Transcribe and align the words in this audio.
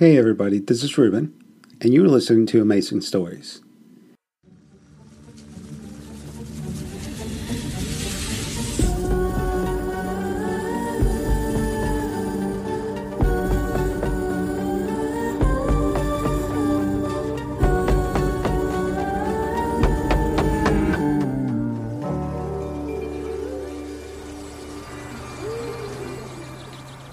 Hey 0.00 0.16
everybody, 0.16 0.60
this 0.60 0.82
is 0.82 0.96
Ruben, 0.96 1.34
and 1.82 1.92
you're 1.92 2.08
listening 2.08 2.46
to 2.46 2.62
Amazing 2.62 3.02
Stories. 3.02 3.60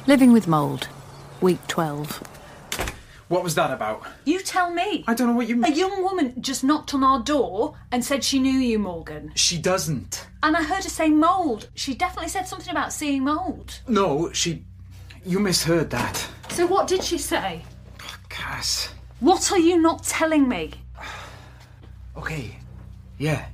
Living 0.07 0.31
with 0.31 0.47
Mould, 0.47 0.87
week 1.41 1.59
12. 1.67 2.36
What 3.29 3.43
was 3.43 3.55
that 3.55 3.71
about? 3.71 4.03
You 4.23 4.39
tell 4.39 4.71
me. 4.71 5.03
I 5.05 5.13
don't 5.13 5.27
know 5.27 5.33
what 5.33 5.47
you 5.49 5.57
mean. 5.57 5.71
A 5.71 5.75
young 5.75 6.01
woman 6.01 6.41
just 6.41 6.63
knocked 6.63 6.93
on 6.93 7.03
our 7.03 7.19
door 7.21 7.75
and 7.91 8.03
said 8.03 8.23
she 8.23 8.39
knew 8.39 8.57
you, 8.57 8.79
Morgan. 8.79 9.33
She 9.35 9.57
doesn't. 9.57 10.27
And 10.43 10.55
I 10.55 10.63
heard 10.63 10.83
her 10.83 10.89
say 10.89 11.09
mould. 11.09 11.67
She 11.75 11.93
definitely 11.93 12.29
said 12.29 12.47
something 12.47 12.71
about 12.71 12.93
seeing 12.93 13.23
mould. 13.25 13.79
No, 13.87 14.31
she. 14.31 14.63
You 15.25 15.39
misheard 15.39 15.89
that. 15.89 16.25
So 16.49 16.65
what 16.65 16.87
did 16.87 17.03
she 17.03 17.17
say? 17.17 17.63
Oh, 18.01 18.17
Cass. 18.29 18.93
What 19.19 19.51
are 19.51 19.59
you 19.59 19.81
not 19.81 20.03
telling 20.03 20.47
me? 20.47 20.71
Okay. 22.15 22.57
Yeah. 23.19 23.45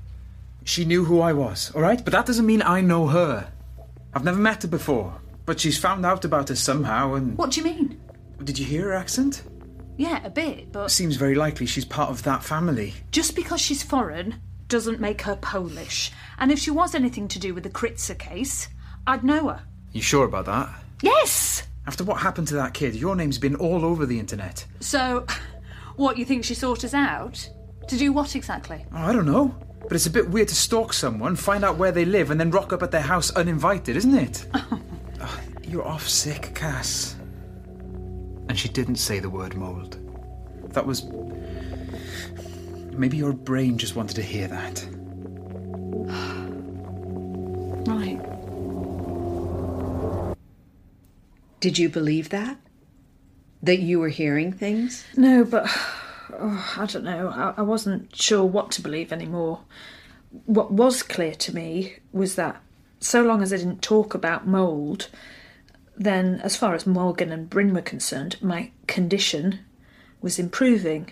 She 0.63 0.85
knew 0.85 1.03
who 1.03 1.19
I 1.19 1.33
was, 1.33 1.75
alright? 1.75 2.01
But 2.01 2.13
that 2.13 2.25
doesn't 2.25 2.45
mean 2.45 2.61
I 2.61 2.79
know 2.79 3.07
her. 3.07 3.51
I've 4.13 4.23
never 4.23 4.39
met 4.39 4.61
her 4.61 4.69
before. 4.69 5.13
But 5.45 5.59
she's 5.59 5.77
found 5.77 6.05
out 6.05 6.23
about 6.23 6.49
us 6.49 6.61
somehow, 6.61 7.15
and. 7.15 7.37
What 7.37 7.51
do 7.51 7.59
you 7.59 7.65
mean? 7.65 7.99
Did 8.41 8.57
you 8.57 8.65
hear 8.65 8.83
her 8.83 8.93
accent? 8.93 9.43
Yeah, 9.97 10.25
a 10.25 10.29
bit, 10.29 10.71
but 10.71 10.89
Seems 10.89 11.15
very 11.15 11.35
likely 11.35 11.65
she's 11.65 11.85
part 11.85 12.09
of 12.09 12.23
that 12.23 12.43
family. 12.43 12.93
just 13.11 13.35
because 13.35 13.61
she's 13.61 13.83
foreign 13.83 14.41
doesn't 14.67 14.99
make 14.99 15.21
her 15.21 15.35
Polish. 15.35 16.11
And 16.39 16.51
if 16.51 16.57
she 16.59 16.71
was 16.71 16.95
anything 16.95 17.27
to 17.27 17.39
do 17.39 17.53
with 17.53 17.63
the 17.63 17.69
Kritzer 17.69 18.17
case, 18.17 18.69
I'd 19.05 19.23
know 19.23 19.49
her. 19.49 19.61
You 19.91 20.01
sure 20.01 20.25
about 20.25 20.45
that? 20.45 20.69
Yes! 21.03 21.63
After 21.85 22.03
what 22.03 22.21
happened 22.21 22.47
to 22.47 22.55
that 22.55 22.73
kid, 22.73 22.95
your 22.95 23.15
name's 23.15 23.37
been 23.37 23.55
all 23.55 23.85
over 23.85 24.05
the 24.05 24.17
internet. 24.19 24.65
So, 24.79 25.27
what, 25.95 26.17
you 26.17 26.25
think 26.25 26.43
she 26.45 26.55
sought 26.55 26.83
us 26.83 26.93
out? 26.93 27.47
To 27.89 27.97
do 27.97 28.11
what 28.13 28.35
exactly? 28.35 28.85
Oh, 28.93 28.97
I 28.97 29.11
don't 29.13 29.25
know. 29.25 29.53
But 29.83 29.91
it's 29.93 30.05
a 30.05 30.09
bit 30.09 30.29
weird 30.29 30.47
to 30.47 30.55
stalk 30.55 30.93
someone, 30.93 31.35
find 31.35 31.63
out 31.65 31.77
where 31.77 31.91
they 31.91 32.05
live, 32.05 32.31
and 32.31 32.39
then 32.39 32.49
rock 32.51 32.71
up 32.71 32.81
at 32.81 32.91
their 32.91 33.01
house 33.01 33.29
uninvited, 33.31 33.97
isn't 33.97 34.15
it? 34.15 34.47
Ugh, 34.53 35.39
you're 35.67 35.85
off 35.85 36.07
sick, 36.07 36.55
Cass. 36.55 37.17
And 38.49 38.57
she 38.57 38.69
didn't 38.69 38.95
say 38.95 39.19
the 39.19 39.29
word 39.29 39.55
mould. 39.55 39.99
That 40.73 40.85
was. 40.85 41.03
Maybe 42.91 43.17
your 43.17 43.33
brain 43.33 43.77
just 43.77 43.95
wanted 43.95 44.15
to 44.15 44.23
hear 44.23 44.47
that. 44.47 44.85
Right. 47.85 48.17
Did 51.59 51.77
you 51.77 51.89
believe 51.89 52.29
that? 52.29 52.57
That 53.61 53.79
you 53.79 53.99
were 53.99 54.09
hearing 54.09 54.51
things? 54.51 55.05
No, 55.15 55.43
but 55.43 55.63
oh, 56.33 56.75
I 56.77 56.85
don't 56.85 57.03
know. 57.03 57.29
I, 57.29 57.53
I 57.57 57.61
wasn't 57.61 58.15
sure 58.15 58.43
what 58.43 58.71
to 58.71 58.81
believe 58.81 59.11
anymore. 59.11 59.61
What 60.45 60.71
was 60.71 61.03
clear 61.03 61.35
to 61.35 61.55
me 61.55 61.97
was 62.11 62.35
that 62.35 62.61
so 62.99 63.21
long 63.21 63.41
as 63.41 63.53
I 63.53 63.57
didn't 63.57 63.81
talk 63.81 64.13
about 64.13 64.47
mould, 64.47 65.09
then 65.95 66.39
as 66.43 66.55
far 66.55 66.73
as 66.73 66.87
Morgan 66.87 67.31
and 67.31 67.49
Bryn 67.49 67.73
were 67.73 67.81
concerned, 67.81 68.37
my 68.41 68.71
condition 68.87 69.59
was 70.21 70.39
improving. 70.39 71.11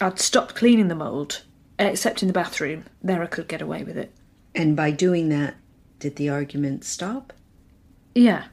I'd 0.00 0.18
stopped 0.18 0.54
cleaning 0.54 0.88
the 0.88 0.94
mould, 0.94 1.42
except 1.78 2.22
in 2.22 2.28
the 2.28 2.34
bathroom. 2.34 2.84
There 3.02 3.22
I 3.22 3.26
could 3.26 3.48
get 3.48 3.62
away 3.62 3.84
with 3.84 3.96
it. 3.96 4.12
And 4.54 4.76
by 4.76 4.90
doing 4.90 5.28
that, 5.28 5.54
did 5.98 6.16
the 6.16 6.28
argument 6.28 6.84
stop? 6.84 7.32
Yeah. 8.14 8.44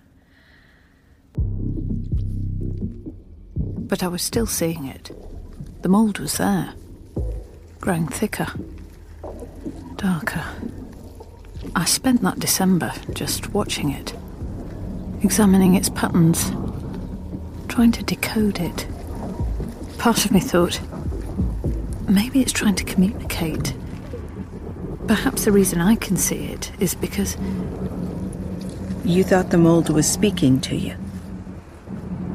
But 3.88 4.03
I 4.03 4.07
was 4.07 4.22
still 4.22 4.47
seeing 4.47 4.85
it. 4.85 5.11
The 5.81 5.89
mould 5.89 6.19
was 6.19 6.38
there, 6.38 6.73
growing 7.79 8.07
thicker, 8.07 8.47
darker. 9.95 10.44
I 11.75 11.85
spent 11.85 12.22
that 12.22 12.39
December 12.39 12.94
just 13.13 13.53
watching 13.53 13.91
it, 13.91 14.13
examining 15.25 15.75
its 15.75 15.89
patterns, 15.89 16.51
trying 17.67 17.91
to 17.91 18.03
decode 18.03 18.59
it. 18.59 18.87
Part 19.97 20.23
of 20.23 20.31
me 20.31 20.39
thought, 20.39 20.79
maybe 22.07 22.41
it's 22.41 22.53
trying 22.53 22.75
to 22.75 22.83
communicate. 22.83 23.73
Perhaps 25.07 25.45
the 25.45 25.51
reason 25.51 25.81
I 25.81 25.95
can 25.95 26.15
see 26.15 26.45
it 26.45 26.71
is 26.79 26.95
because 26.95 27.35
You 29.05 29.23
thought 29.23 29.51
the 29.51 29.57
mold 29.59 29.89
was 29.89 30.11
speaking 30.11 30.59
to 30.61 30.75
you. 30.75 30.95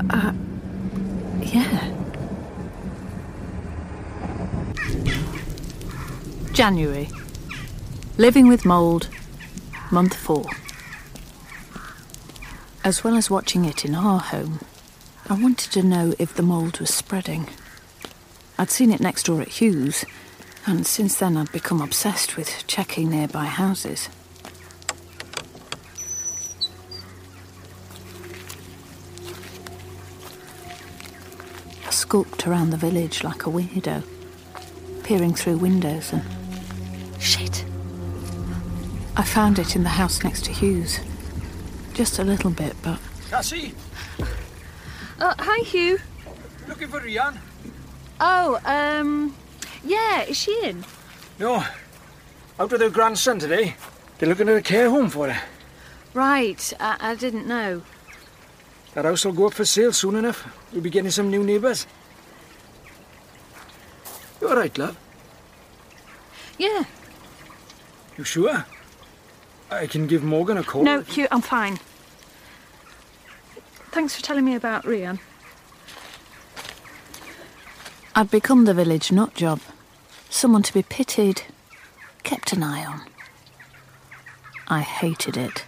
Uh, 0.09 0.33
yeah. 1.43 1.93
January. 6.53 7.09
Living 8.19 8.47
with 8.47 8.65
mould, 8.65 9.09
month 9.91 10.15
four. 10.15 10.47
As 12.83 13.05
well 13.05 13.15
as 13.17 13.29
watching 13.29 13.67
it 13.67 13.85
in 13.85 13.95
our 13.95 14.19
home, 14.19 14.61
I 15.29 15.35
wanted 15.35 15.71
to 15.73 15.83
know 15.83 16.15
if 16.19 16.35
the 16.35 16.43
mould 16.43 16.81
was 16.81 16.89
spreading. 16.89 17.47
I'd 18.59 18.71
seen 18.71 18.91
it 18.91 19.01
next 19.01 19.25
door 19.27 19.43
at 19.43 19.61
Hugh's, 19.61 20.07
and 20.67 20.87
since 20.87 21.19
then 21.19 21.37
I'd 21.37 21.53
become 21.53 21.83
obsessed 21.83 22.39
with 22.39 22.67
checking 22.67 23.11
nearby 23.11 23.45
houses. 23.45 24.09
I 31.87 31.91
skulked 31.91 32.47
around 32.47 32.71
the 32.71 32.79
village 32.79 33.23
like 33.23 33.47
a 33.47 33.51
weirdo, 33.51 34.03
peering 35.05 35.35
through 35.35 35.59
windows 35.59 36.15
and. 36.15 36.23
Shit! 37.21 37.67
I 39.19 39.23
found 39.23 39.59
it 39.59 39.77
in 39.77 39.83
the 39.83 39.91
house 39.91 40.25
next 40.25 40.47
to 40.47 40.53
Hugh's. 40.53 40.99
Just 42.01 42.19
a 42.19 42.25
little 42.25 42.51
bit, 42.51 42.75
but 42.83 42.99
Cassie, 43.29 43.75
Uh, 45.21 45.35
hi, 45.39 45.63
Hugh. 45.65 45.99
looking 46.67 46.89
for 46.89 46.99
Rian? 46.99 47.37
Oh, 48.19 48.59
um, 48.65 49.37
yeah, 49.85 50.23
is 50.23 50.39
she 50.39 50.59
in? 50.65 50.83
No, 51.39 51.63
out 52.59 52.73
with 52.73 52.81
her 52.81 52.89
grandson 52.89 53.39
today. 53.39 53.77
They're 54.17 54.31
looking 54.31 54.49
at 54.49 54.57
a 54.57 54.63
care 54.63 54.89
home 54.89 55.11
for 55.11 55.29
her. 55.29 55.43
Right, 56.15 56.73
I, 56.81 56.97
I 57.01 57.15
didn't 57.17 57.47
know. 57.47 57.83
That 58.95 59.05
house 59.05 59.27
will 59.27 59.35
go 59.35 59.49
up 59.49 59.53
for 59.53 59.67
sale 59.67 59.93
soon 59.93 60.17
enough. 60.17 60.49
We'll 60.73 60.81
be 60.81 60.89
getting 60.89 61.11
some 61.11 61.31
new 61.31 61.45
neighbours. 61.45 61.87
You 64.41 64.49
all 64.49 64.57
right, 64.57 64.79
love? 64.79 64.97
Yeah. 66.57 66.85
You 68.17 68.25
sure? 68.25 68.65
I 69.71 69.87
can 69.87 70.07
give 70.07 70.25
Morgan 70.25 70.57
a 70.57 70.65
call. 70.65 70.83
No, 70.83 71.03
Hugh, 71.03 71.29
I'm 71.31 71.43
fine. 71.43 71.79
Thanks 73.91 74.15
for 74.15 74.23
telling 74.23 74.45
me 74.45 74.55
about 74.55 74.85
Rian. 74.85 75.19
I'd 78.15 78.31
become 78.31 78.65
the 78.65 78.75
village 78.75 79.11
nut 79.11 79.35
job. 79.35 79.61
Someone 80.29 80.63
to 80.63 80.73
be 80.73 80.83
pitied, 80.83 81.43
kept 82.23 82.53
an 82.53 82.63
eye 82.63 82.85
on. 82.85 83.03
I 84.69 84.81
hated 84.81 85.37
it. 85.37 85.65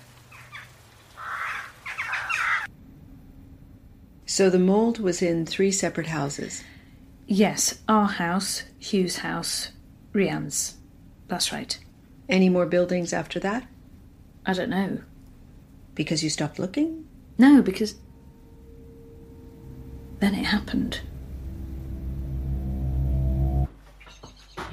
So 4.26 4.48
the 4.48 4.58
mold 4.58 4.98
was 4.98 5.20
in 5.20 5.44
three 5.44 5.72
separate 5.72 6.06
houses. 6.06 6.62
Yes, 7.26 7.80
our 7.88 8.06
house, 8.06 8.62
Hugh's 8.78 9.16
house, 9.18 9.72
Rian's. 10.12 10.76
That's 11.28 11.52
right. 11.52 11.78
Any 12.28 12.48
more 12.48 12.66
buildings 12.66 13.12
after 13.12 13.40
that? 13.40 13.66
I 14.46 14.52
don't 14.52 14.70
know. 14.70 15.00
Because 15.94 16.22
you 16.24 16.30
stopped 16.30 16.58
looking? 16.58 17.06
No, 17.36 17.62
because 17.62 17.96
then 20.22 20.36
it 20.36 20.44
happened. 20.44 21.00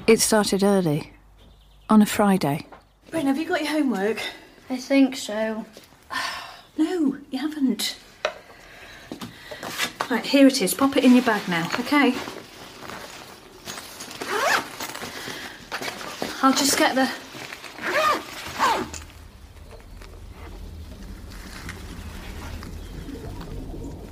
It 0.06 0.20
started 0.20 0.62
early, 0.62 1.12
on 1.88 2.00
a 2.02 2.06
Friday. 2.06 2.66
Bryn, 3.10 3.26
have 3.26 3.36
you 3.36 3.48
got 3.48 3.60
your 3.60 3.70
homework? 3.70 4.22
I 4.70 4.76
think 4.76 5.16
so. 5.16 5.66
No, 6.78 7.18
you 7.30 7.38
haven't. 7.38 7.98
Right, 10.08 10.24
here 10.24 10.46
it 10.46 10.62
is. 10.62 10.72
Pop 10.72 10.96
it 10.96 11.04
in 11.04 11.14
your 11.14 11.24
bag 11.24 11.46
now, 11.46 11.68
okay? 11.80 12.14
I'll 16.42 16.54
just 16.54 16.78
get 16.78 16.94
the. 16.94 17.10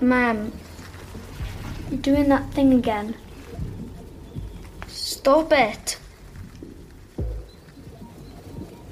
Mum, 0.05 0.53
You're 1.91 2.01
doing 2.01 2.29
that 2.29 2.51
thing 2.53 2.75
again. 2.75 3.15
Stop 4.89 5.53
it. 5.53 5.99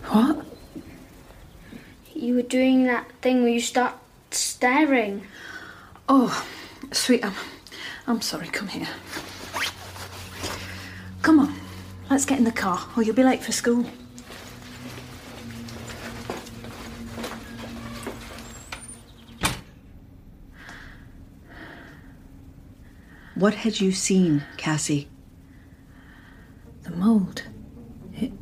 What? 0.06 0.46
You 2.14 2.36
were 2.36 2.42
doing 2.42 2.84
that 2.84 3.10
thing 3.20 3.42
where 3.42 3.52
you 3.52 3.60
start 3.60 3.94
staring. 4.30 5.26
Oh, 6.08 6.46
sweet, 6.92 7.24
I'm, 7.24 7.34
I'm 8.06 8.20
sorry. 8.22 8.46
Come 8.48 8.68
here. 8.68 8.88
Come 11.22 11.40
on, 11.40 11.54
let's 12.08 12.24
get 12.24 12.38
in 12.38 12.44
the 12.44 12.52
car, 12.52 12.80
or 12.96 13.02
you'll 13.02 13.14
be 13.14 13.24
late 13.24 13.42
for 13.42 13.52
school. 13.52 13.84
What 23.36 23.54
had 23.54 23.80
you 23.82 23.92
seen, 23.92 24.44
Cassie? 24.56 25.08
The 26.84 26.90
mould. 26.92 27.42
It. 28.14 28.32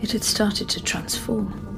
It 0.00 0.12
had 0.12 0.24
started 0.24 0.70
to 0.70 0.82
transform. 0.82 1.68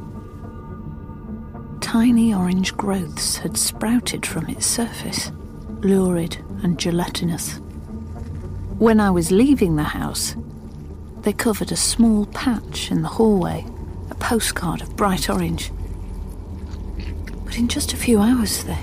Tiny 1.80 2.32
orange 2.32 2.76
growths 2.76 3.38
had 3.38 3.56
sprouted 3.56 4.24
from 4.24 4.48
its 4.48 4.64
surface, 4.64 5.32
lurid 5.80 6.36
and 6.62 6.78
gelatinous. 6.78 7.56
When 8.78 9.00
I 9.00 9.10
was 9.10 9.32
leaving 9.32 9.74
the 9.74 9.82
house, 9.82 10.36
they 11.22 11.32
covered 11.32 11.72
a 11.72 11.76
small 11.76 12.26
patch 12.26 12.92
in 12.92 13.02
the 13.02 13.08
hallway, 13.08 13.66
a 14.08 14.14
postcard 14.14 14.82
of 14.82 14.94
bright 14.94 15.28
orange. 15.28 15.72
But 17.44 17.58
in 17.58 17.66
just 17.66 17.92
a 17.92 17.96
few 17.96 18.20
hours, 18.20 18.62
they 18.62 18.78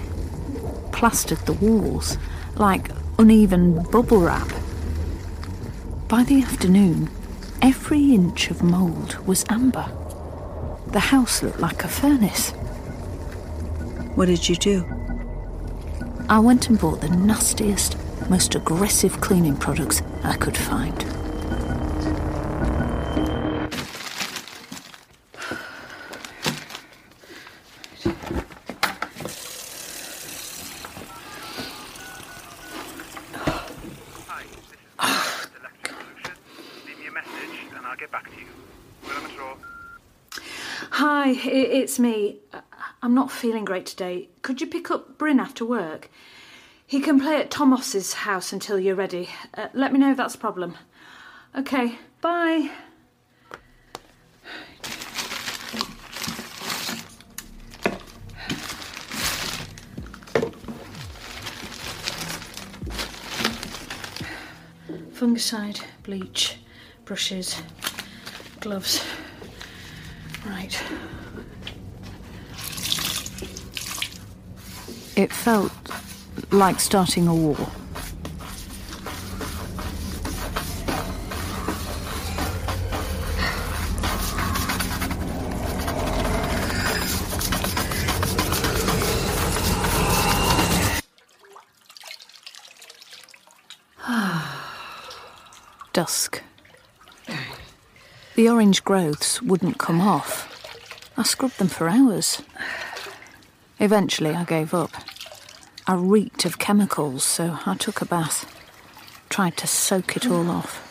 plastered 1.01 1.39
the 1.47 1.53
walls 1.53 2.15
like 2.57 2.91
uneven 3.17 3.81
bubble 3.89 4.19
wrap. 4.19 4.47
By 6.07 6.21
the 6.21 6.43
afternoon, 6.43 7.09
every 7.59 8.13
inch 8.13 8.51
of 8.51 8.61
mould 8.61 9.15
was 9.25 9.43
amber. 9.49 9.91
The 10.89 10.99
house 10.99 11.41
looked 11.41 11.59
like 11.59 11.83
a 11.83 11.87
furnace. 11.87 12.51
What 14.13 14.27
did 14.27 14.47
you 14.47 14.55
do? 14.55 14.85
I 16.29 16.37
went 16.37 16.69
and 16.69 16.79
bought 16.79 17.01
the 17.01 17.09
nastiest, 17.09 17.97
most 18.29 18.53
aggressive 18.53 19.19
cleaning 19.21 19.57
products 19.57 20.03
I 20.23 20.35
could 20.37 20.55
find. 20.55 21.03
It's 41.91 41.99
me. 41.99 42.37
I'm 43.03 43.13
not 43.13 43.29
feeling 43.29 43.65
great 43.65 43.85
today. 43.85 44.29
Could 44.43 44.61
you 44.61 44.67
pick 44.67 44.89
up 44.89 45.17
Bryn 45.17 45.41
after 45.41 45.65
work? 45.65 46.09
He 46.87 47.01
can 47.01 47.19
play 47.19 47.35
at 47.35 47.51
Tomos's 47.51 48.13
house 48.13 48.53
until 48.53 48.79
you're 48.79 48.95
ready. 48.95 49.27
Uh, 49.53 49.67
let 49.73 49.91
me 49.91 49.99
know 49.99 50.11
if 50.11 50.15
that's 50.15 50.35
a 50.35 50.37
problem. 50.37 50.77
Okay, 51.53 51.99
bye. 52.21 52.71
Fungicide, 65.11 65.81
bleach, 66.03 66.55
brushes, 67.03 67.61
gloves. 68.61 69.05
Right. 70.47 70.81
It 75.21 75.31
felt 75.31 75.71
like 76.49 76.79
starting 76.79 77.27
a 77.27 77.35
war. 77.35 77.55
Dusk. 95.93 96.41
The 98.33 98.49
orange 98.49 98.83
growths 98.83 99.39
wouldn't 99.43 99.77
come 99.77 100.01
off. 100.01 100.47
I 101.15 101.21
scrubbed 101.21 101.59
them 101.59 101.67
for 101.67 101.87
hours. 101.87 102.41
Eventually, 103.79 104.31
I 104.31 104.45
gave 104.45 104.73
up. 104.73 104.91
I 105.87 105.95
reeked 105.95 106.45
of 106.45 106.59
chemicals, 106.59 107.23
so 107.23 107.57
I 107.65 107.75
took 107.75 108.01
a 108.01 108.05
bath. 108.05 108.45
Tried 109.29 109.57
to 109.57 109.67
soak 109.67 110.15
it 110.15 110.27
all 110.27 110.49
off. 110.49 110.87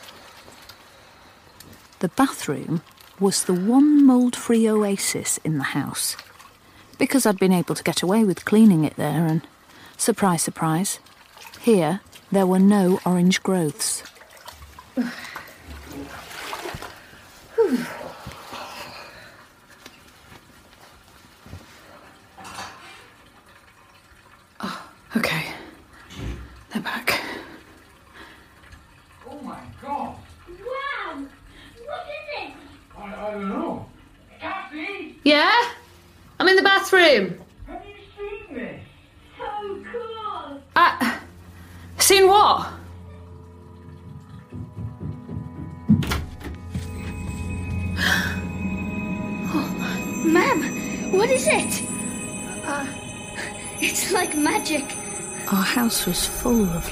The 2.01 2.09
bathroom 2.09 2.83
was 3.19 3.45
the 3.45 3.55
one 3.55 4.05
mould 4.05 4.35
free 4.35 4.69
oasis 4.69 5.39
in 5.45 5.59
the 5.59 5.65
house. 5.65 6.17
Because 6.99 7.27
I'd 7.27 7.39
been 7.39 7.53
able 7.53 7.75
to 7.75 7.85
get 7.85 8.03
away 8.03 8.25
with 8.25 8.45
cleaning 8.45 8.85
it 8.85 8.97
there, 8.97 9.27
and 9.27 9.47
surprise, 9.97 10.43
surprise, 10.43 10.99
here 11.61 12.01
there 12.33 12.47
were 12.47 12.59
no 12.59 13.01
orange 13.05 13.43
growths. 13.43 14.03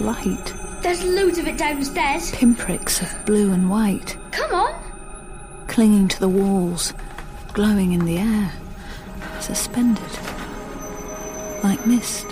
of 0.01 0.07
light, 0.07 0.55
There's 0.83 1.03
loads 1.05 1.39
of 1.39 1.47
it 1.47 1.57
downstairs. 1.59 2.31
pinpricks 2.33 3.01
of 3.03 3.27
blue 3.27 3.53
and 3.53 3.69
white, 3.71 4.17
Come 4.31 4.53
on. 4.55 4.75
clinging 5.67 6.09
to 6.09 6.21
the 6.21 6.29
walls, 6.29 6.95
glowing 7.53 7.93
in 7.93 8.05
the 8.05 8.19
air, 8.19 8.53
suspended, 9.41 10.03
like 11.63 11.85
mist. 11.87 12.27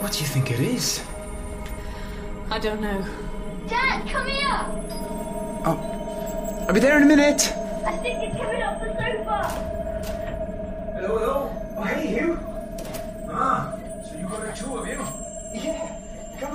What 0.00 0.12
do 0.12 0.20
you 0.20 0.26
think 0.26 0.50
it 0.50 0.60
is? 0.60 1.02
I 2.50 2.58
don't 2.58 2.80
know. 2.80 3.04
Dad, 3.68 4.08
come 4.08 4.26
here. 4.26 4.64
Oh, 5.66 6.64
I'll 6.68 6.74
be 6.74 6.80
there 6.80 6.96
in 6.96 7.02
a 7.02 7.06
minute. 7.06 7.52
I 7.86 7.96
think 7.98 8.22
it's 8.22 8.36
coming 8.36 8.62
off 8.62 8.80
the 8.80 8.86
sofa. 8.94 9.48
Hello, 10.94 11.18
hello. 11.18 11.74
Oh, 11.76 11.82
hey, 11.84 12.16
you. 12.16 12.38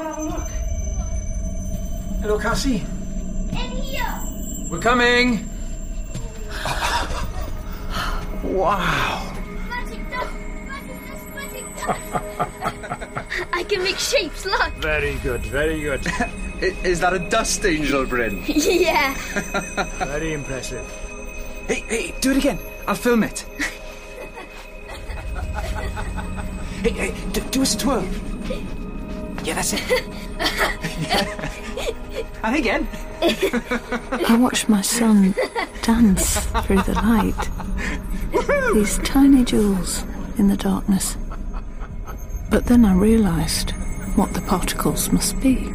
Come 0.04 0.20
and 0.20 0.32
have 0.32 0.36
a 0.36 0.38
look. 0.38 0.50
Hello, 2.22 2.38
Cassie. 2.38 2.84
In 3.52 3.72
here. 3.72 4.22
We're 4.70 4.80
coming. 4.80 5.50
wow. 8.44 9.34
Magic 9.70 10.12
dust. 10.12 10.34
Magic 10.68 11.08
dust. 11.08 11.28
Magic 11.36 11.64
dust. 11.78 12.02
I 13.54 13.64
can 13.64 13.82
make 13.84 13.98
shapes. 13.98 14.46
Look. 14.46 14.74
Very 14.74 15.16
good, 15.20 15.46
very 15.46 15.80
good. 15.80 16.02
Is 16.84 17.00
that 17.00 17.14
a 17.14 17.20
dust 17.20 17.64
angel, 17.66 18.06
Bryn? 18.06 18.44
yeah. 18.48 19.14
very 20.00 20.34
impressive. 20.34 20.86
Hey, 21.68 21.86
hey, 21.88 22.14
do 22.20 22.32
it 22.32 22.38
again. 22.38 22.60
I'll 22.90 22.96
film 22.96 23.24
it. 23.24 23.46
hey, 26.82 26.90
hey, 26.90 27.16
do, 27.32 27.40
do 27.52 27.62
us 27.62 27.76
a 27.76 27.78
twirl. 27.78 28.33
Yeah, 29.44 29.56
that's 29.56 29.74
it. 29.74 29.82
and 32.44 32.56
again. 32.56 32.88
I 33.22 34.38
watched 34.40 34.70
my 34.70 34.82
son 34.82 35.36
dance 35.82 36.38
through 36.66 36.82
the 36.84 36.94
light. 36.94 37.50
These 38.74 39.00
tiny 39.00 39.44
jewels 39.44 40.04
in 40.38 40.48
the 40.48 40.58
darkness. 40.58 41.18
But 42.50 42.66
then 42.66 42.86
I 42.86 42.94
realised 42.94 43.72
what 44.16 44.34
the 44.34 44.42
particles 44.42 45.12
must 45.12 45.40
be. 45.42 45.74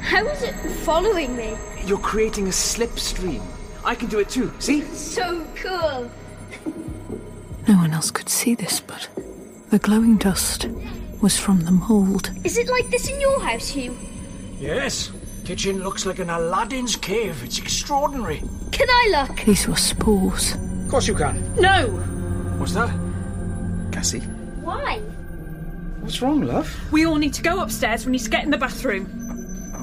How 0.00 0.26
is 0.26 0.42
it 0.42 0.54
following 0.84 1.36
me? 1.36 1.56
You're 1.84 1.98
creating 1.98 2.46
a 2.46 2.50
slipstream. 2.50 3.42
I 3.84 3.94
can 3.94 4.08
do 4.08 4.18
it 4.18 4.28
too. 4.28 4.52
See? 4.58 4.82
So 4.82 5.46
cool. 5.54 6.10
No 7.68 7.76
one 7.76 7.92
else 7.92 8.10
could 8.10 8.28
see 8.28 8.54
this, 8.54 8.80
but 8.80 9.08
the 9.70 9.78
glowing 9.78 10.16
dust 10.16 10.66
was 11.20 11.36
from 11.38 11.60
the 11.60 11.70
mould. 11.70 12.30
Is 12.44 12.56
it 12.56 12.68
like 12.68 12.90
this 12.90 13.08
in 13.08 13.20
your 13.20 13.40
house, 13.40 13.68
Hugh? 13.68 13.96
Yes. 14.58 15.10
Kitchen 15.44 15.82
looks 15.82 16.06
like 16.06 16.18
an 16.18 16.30
Aladdin's 16.30 16.96
cave. 16.96 17.42
It's 17.42 17.58
extraordinary. 17.58 18.42
Can 18.72 18.88
I 18.88 19.26
look? 19.28 19.44
These 19.44 19.68
were 19.68 19.76
spores. 19.76 20.54
Of 20.54 20.90
course 20.90 21.08
you 21.08 21.14
can. 21.14 21.54
No! 21.56 21.88
What's 22.58 22.74
that? 22.74 22.90
Cassie, 23.92 24.20
Why? 24.62 24.98
what's 26.00 26.22
wrong, 26.22 26.42
love? 26.42 26.72
We 26.92 27.06
all 27.06 27.16
need 27.16 27.34
to 27.34 27.42
go 27.42 27.60
upstairs. 27.60 28.06
We 28.06 28.12
need 28.12 28.20
to 28.20 28.30
get 28.30 28.44
in 28.44 28.50
the 28.50 28.58
bathroom. 28.58 29.06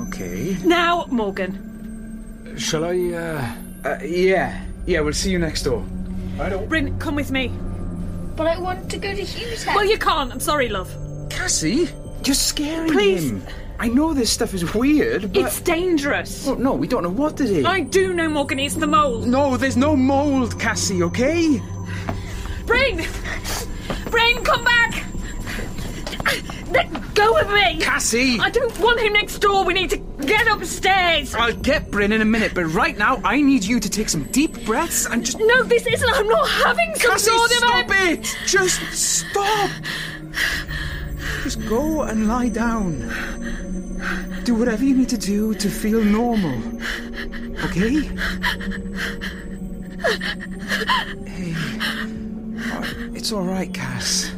Okay. 0.07 0.57
Now, 0.63 1.05
Morgan. 1.09 2.55
Shall 2.57 2.85
I, 2.85 2.97
uh... 3.13 3.55
Uh, 3.85 3.97
yeah. 4.03 4.63
Yeah, 4.85 5.01
we'll 5.01 5.13
see 5.13 5.31
you 5.31 5.39
next 5.39 5.63
door. 5.63 5.85
I 6.39 6.49
don't... 6.49 6.67
Bryn, 6.69 6.97
come 6.99 7.15
with 7.15 7.31
me. 7.31 7.51
But 8.35 8.47
I 8.47 8.57
want 8.59 8.89
to 8.91 8.97
go 8.97 9.13
to 9.13 9.21
Hugh's 9.21 9.63
house. 9.63 9.75
Well, 9.75 9.85
you 9.85 9.97
can't. 9.97 10.31
I'm 10.31 10.39
sorry, 10.39 10.69
love. 10.69 10.93
Cassie, 11.37 11.87
you're 12.25 12.33
scaring 12.33 12.91
Please. 12.91 13.29
him. 13.29 13.43
I 13.79 13.89
know 13.89 14.11
this 14.11 14.31
stuff 14.31 14.55
is 14.55 14.73
weird, 14.73 15.33
but... 15.33 15.45
It's 15.45 15.61
dangerous. 15.61 16.47
Oh, 16.47 16.55
no, 16.55 16.73
we 16.73 16.87
don't 16.87 17.03
know 17.03 17.11
what 17.11 17.39
it 17.39 17.51
is. 17.51 17.63
I 17.63 17.81
do 17.81 18.11
know, 18.11 18.27
Morgan. 18.27 18.57
It's 18.57 18.73
the 18.73 18.87
mould. 18.87 19.27
No, 19.27 19.55
there's 19.55 19.77
no 19.77 19.95
mould, 19.95 20.59
Cassie, 20.59 21.03
okay? 21.03 21.61
Bryn! 22.65 23.05
Bryn, 24.09 24.43
come 24.43 24.63
back! 24.63 25.05
Let 26.71 27.13
go 27.13 27.37
of 27.37 27.51
me! 27.51 27.79
Cassie! 27.81 28.39
I 28.39 28.49
don't 28.49 28.77
want 28.79 28.99
him 28.99 29.13
next 29.13 29.37
door. 29.37 29.63
We 29.63 29.75
need 29.75 29.91
to 29.91 29.97
get 29.97 30.47
upstairs. 30.47 31.35
I'll 31.35 31.53
get 31.53 31.91
Bryn 31.91 32.11
in 32.11 32.21
a 32.21 32.25
minute, 32.25 32.55
but 32.55 32.65
right 32.65 32.97
now 32.97 33.21
I 33.23 33.41
need 33.41 33.63
you 33.63 33.79
to 33.79 33.89
take 33.89 34.09
some 34.09 34.23
deep 34.31 34.65
breaths 34.65 35.05
and 35.05 35.23
just. 35.23 35.37
No, 35.39 35.63
this 35.63 35.85
isn't. 35.85 36.13
I'm 36.13 36.27
not 36.27 36.49
having 36.49 36.95
some 36.95 37.11
Cassie, 37.11 37.29
sort 37.29 37.51
of 37.51 37.57
stop 37.57 37.85
it! 37.89 38.37
Just 38.47 38.81
stop! 38.91 39.69
Go 41.65 42.03
and 42.03 42.27
lie 42.27 42.49
down. 42.49 42.99
Do 44.43 44.55
whatever 44.55 44.83
you 44.85 44.95
need 44.95 45.09
to 45.09 45.17
do 45.17 45.53
to 45.55 45.69
feel 45.69 46.03
normal. 46.03 46.61
Okay? 47.65 48.01
Hey. 51.25 51.55
It's 53.13 53.33
alright, 53.33 53.73
Cass. 53.73 54.31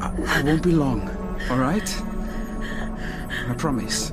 I, 0.00 0.12
I 0.26 0.42
won't 0.42 0.62
be 0.62 0.72
long, 0.72 1.08
alright? 1.50 2.02
I 3.48 3.54
promise. 3.56 4.10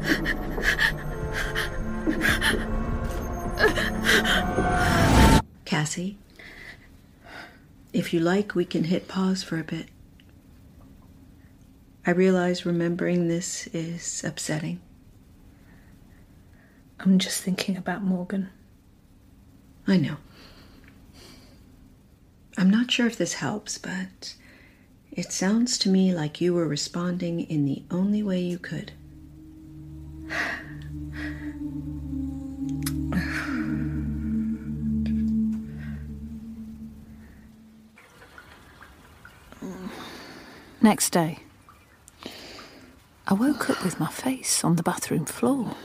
Cassie, 5.65 6.17
if 7.93 8.13
you 8.13 8.19
like, 8.19 8.55
we 8.55 8.65
can 8.65 8.85
hit 8.85 9.07
pause 9.07 9.43
for 9.43 9.59
a 9.59 9.63
bit. 9.63 9.87
I 12.05 12.11
realize 12.11 12.65
remembering 12.65 13.27
this 13.27 13.67
is 13.67 14.23
upsetting. 14.23 14.79
I'm 16.99 17.19
just 17.19 17.41
thinking 17.43 17.77
about 17.77 18.03
Morgan. 18.03 18.49
I 19.87 19.97
know. 19.97 20.17
I'm 22.57 22.69
not 22.69 22.91
sure 22.91 23.07
if 23.07 23.17
this 23.17 23.35
helps, 23.35 23.77
but 23.77 24.35
it 25.11 25.31
sounds 25.31 25.77
to 25.79 25.89
me 25.89 26.13
like 26.13 26.41
you 26.41 26.53
were 26.53 26.67
responding 26.67 27.41
in 27.41 27.65
the 27.65 27.83
only 27.89 28.21
way 28.21 28.39
you 28.39 28.59
could. 28.59 28.91
Next 40.81 41.09
day, 41.11 41.39
I 43.27 43.33
woke 43.33 43.69
up 43.69 43.83
with 43.83 43.99
my 43.99 44.07
face 44.09 44.63
on 44.63 44.75
the 44.75 44.83
bathroom 44.83 45.25
floor 45.25 45.75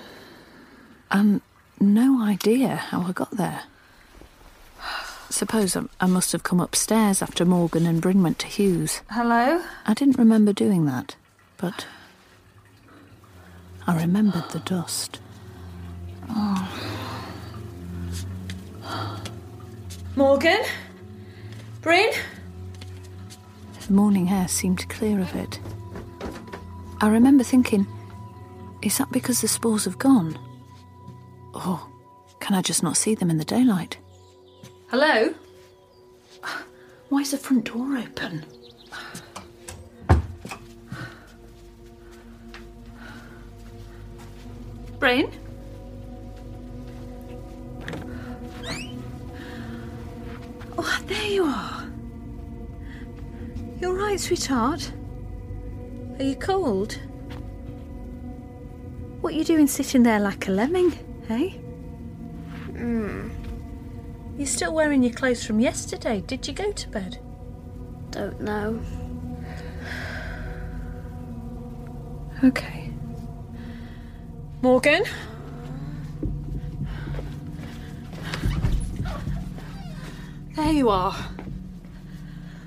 and 1.11 1.41
no 1.81 2.23
idea 2.23 2.77
how 2.77 3.03
I 3.03 3.13
got 3.13 3.33
there. 3.33 3.65
Suppose 5.31 5.77
I- 5.77 5.89
I 6.01 6.07
must 6.07 6.31
have 6.33 6.45
come 6.45 6.61
upstairs 6.61 7.21
after 7.23 7.45
Morgan 7.45 7.87
and 7.87 8.01
Bryn 8.01 8.23
went 8.23 8.39
to 8.41 8.47
Hugh's. 8.47 9.03
Hello? 9.11 9.63
I 9.85 9.95
didn't 9.95 10.17
remember 10.19 10.53
doing 10.53 10.87
that, 10.87 11.17
but 11.57 11.87
I 13.87 13.97
remembered 13.97 14.51
the 14.51 14.61
dust. 14.61 15.19
Morgan? 20.17 20.63
Bryn? 21.83 22.13
The 23.87 23.93
morning 23.93 24.31
air 24.31 24.49
seemed 24.49 24.89
clear 24.89 25.21
of 25.21 25.35
it. 25.35 25.61
I 27.03 27.09
remember 27.09 27.45
thinking, 27.45 27.87
is 28.81 28.97
that 28.97 29.13
because 29.13 29.43
the 29.43 29.49
spores 29.49 29.85
have 29.85 29.99
gone? 29.99 30.39
Or 31.53 31.81
can 32.41 32.57
I 32.57 32.63
just 32.63 32.83
not 32.83 32.97
see 32.97 33.15
them 33.15 33.29
in 33.29 33.37
the 33.37 33.45
daylight? 33.45 33.99
Hello? 34.89 35.35
Why 37.11 37.21
is 37.21 37.33
the 37.33 37.37
front 37.37 37.67
door 37.67 37.99
open? 37.99 38.47
Bryn? 44.99 45.31
Right, 54.15 54.21
sweetheart. 54.21 54.93
Are 56.21 56.25
you 56.25 56.37
cold? 56.37 57.01
What 59.21 59.35
are 59.35 59.37
you 59.37 59.43
doing 59.43 59.67
sitting 59.67 60.05
there 60.05 60.21
like 60.21 60.47
a 60.47 60.53
lemming, 60.53 60.93
eh? 61.29 61.49
Hmm. 62.77 63.31
You're 64.37 64.47
still 64.47 64.73
wearing 64.73 65.03
your 65.03 65.13
clothes 65.15 65.45
from 65.45 65.59
yesterday. 65.59 66.23
Did 66.29 66.47
you 66.47 66.55
go 66.55 66.71
to 66.71 66.89
bed? 66.91 67.19
Don't 68.13 68.41
know. 68.41 68.81
Okay. 72.45 72.93
Morgan? 74.63 75.03
There 80.55 80.73
you 80.73 80.89
are. 80.89 81.17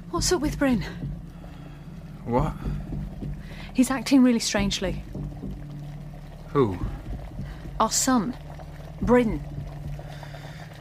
What's 0.10 0.30
up 0.34 0.42
with 0.42 0.60
Bryn? 0.60 0.84
What? 2.28 2.54
He's 3.74 3.90
acting 3.90 4.22
really 4.22 4.40
strangely. 4.40 5.02
Who? 6.50 6.78
Our 7.80 7.92
son, 7.92 8.36
Bryn. 9.02 9.42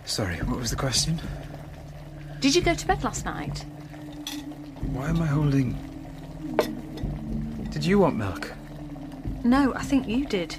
Sorry, 0.04 0.36
what 0.38 0.58
was 0.58 0.70
the 0.70 0.76
question? 0.76 1.20
Did 2.40 2.54
you 2.54 2.62
go 2.62 2.74
to 2.74 2.86
bed 2.86 3.04
last 3.04 3.24
night? 3.24 3.64
Why 4.92 5.08
am 5.08 5.22
I 5.22 5.26
holding. 5.26 5.76
Did 7.70 7.84
you 7.84 8.00
want 8.00 8.16
milk? 8.16 8.52
No, 9.44 9.72
I 9.74 9.82
think 9.82 10.08
you 10.08 10.26
did. 10.26 10.56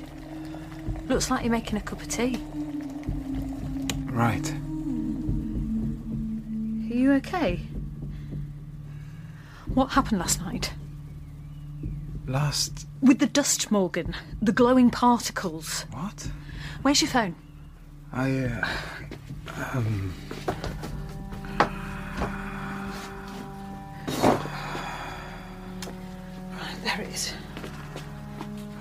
Looks 1.08 1.30
like 1.30 1.44
you're 1.44 1.52
making 1.52 1.78
a 1.78 1.82
cup 1.82 2.02
of 2.02 2.08
tea. 2.08 2.38
Right. 4.06 4.54
Are 6.92 6.96
you 6.96 7.14
okay? 7.14 7.62
What 9.74 9.88
happened 9.88 10.20
last 10.20 10.42
night? 10.42 10.72
Last. 12.28 12.86
With 13.02 13.20
the 13.20 13.26
dust, 13.26 13.72
Morgan. 13.72 14.14
The 14.42 14.52
glowing 14.52 14.90
particles. 14.92 15.86
What? 15.92 16.30
Where's 16.82 17.02
your 17.02 17.10
phone? 17.10 17.36
I, 18.12 18.40
uh. 18.40 18.68
Um. 19.74 20.14
There 26.84 27.02
it 27.02 27.08
is. 27.14 27.34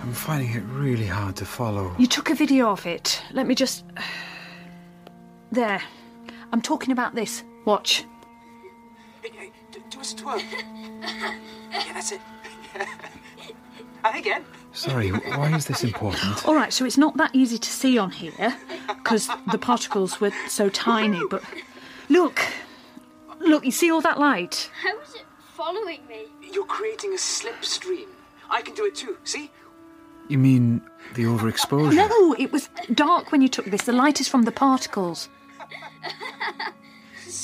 I'm 0.02 0.12
finding 0.12 0.50
it 0.50 0.62
really 0.68 1.06
hard 1.06 1.36
to 1.36 1.44
follow. 1.44 1.94
You 1.98 2.08
took 2.08 2.30
a 2.30 2.34
video 2.34 2.70
of 2.70 2.84
it. 2.84 3.22
Let 3.32 3.46
me 3.46 3.54
just. 3.54 3.84
There. 5.52 5.80
I'm 6.52 6.62
talking 6.62 6.90
about 6.90 7.14
this. 7.14 7.44
Watch. 7.64 8.04
Hey, 9.26 9.46
hey, 9.46 9.52
do, 9.72 9.82
do 9.90 9.98
us 9.98 10.12
a 10.12 10.16
twirl. 10.16 10.38
yeah, 11.00 11.92
that's 11.92 12.12
it. 12.12 12.20
and 14.04 14.16
again. 14.16 14.44
Sorry, 14.72 15.08
why 15.08 15.52
is 15.56 15.66
this 15.66 15.82
important? 15.82 16.46
All 16.46 16.54
right, 16.54 16.72
so 16.72 16.84
it's 16.84 16.96
not 16.96 17.16
that 17.16 17.34
easy 17.34 17.58
to 17.58 17.68
see 17.68 17.98
on 17.98 18.12
here 18.12 18.56
because 18.86 19.28
the 19.50 19.58
particles 19.58 20.20
were 20.20 20.30
so 20.48 20.68
tiny, 20.68 21.20
but 21.28 21.42
look. 22.08 22.40
Look, 23.40 23.64
you 23.64 23.72
see 23.72 23.90
all 23.90 24.00
that 24.02 24.20
light? 24.20 24.70
How 24.80 24.96
is 25.00 25.14
it 25.14 25.24
following 25.56 26.06
me? 26.06 26.26
You're 26.52 26.64
creating 26.64 27.12
a 27.12 27.16
slipstream. 27.16 28.06
I 28.48 28.62
can 28.62 28.74
do 28.74 28.84
it 28.84 28.94
too. 28.94 29.16
See? 29.24 29.50
You 30.28 30.38
mean 30.38 30.82
the 31.14 31.24
overexposure? 31.24 31.94
No, 31.94 32.34
it 32.34 32.52
was 32.52 32.68
dark 32.94 33.32
when 33.32 33.42
you 33.42 33.48
took 33.48 33.66
this. 33.66 33.82
The 33.82 33.92
light 33.92 34.20
is 34.20 34.28
from 34.28 34.42
the 34.42 34.52
particles. 34.52 35.28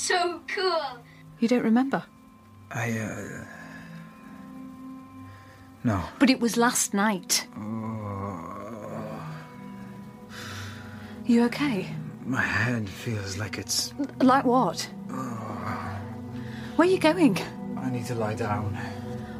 So 0.03 0.41
cool. 0.47 0.99
You 1.43 1.49
don't 1.49 1.63
remember? 1.65 2.01
I, 2.71 2.97
uh. 2.99 3.43
No. 5.83 6.01
But 6.17 6.29
it 6.29 6.39
was 6.39 6.55
last 6.55 6.93
night. 6.93 7.47
You 11.25 11.43
okay? 11.43 11.93
My 12.25 12.39
head 12.39 12.87
feels 12.87 13.37
like 13.37 13.57
it's. 13.57 13.93
Like 14.21 14.45
what? 14.45 14.89
Where 16.77 16.87
are 16.87 16.89
you 16.89 16.97
going? 16.97 17.37
I 17.75 17.89
need 17.89 18.05
to 18.05 18.15
lie 18.15 18.35
down. 18.35 18.77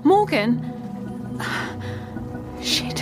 Morgan? 0.03 0.60
Shit. 2.62 3.01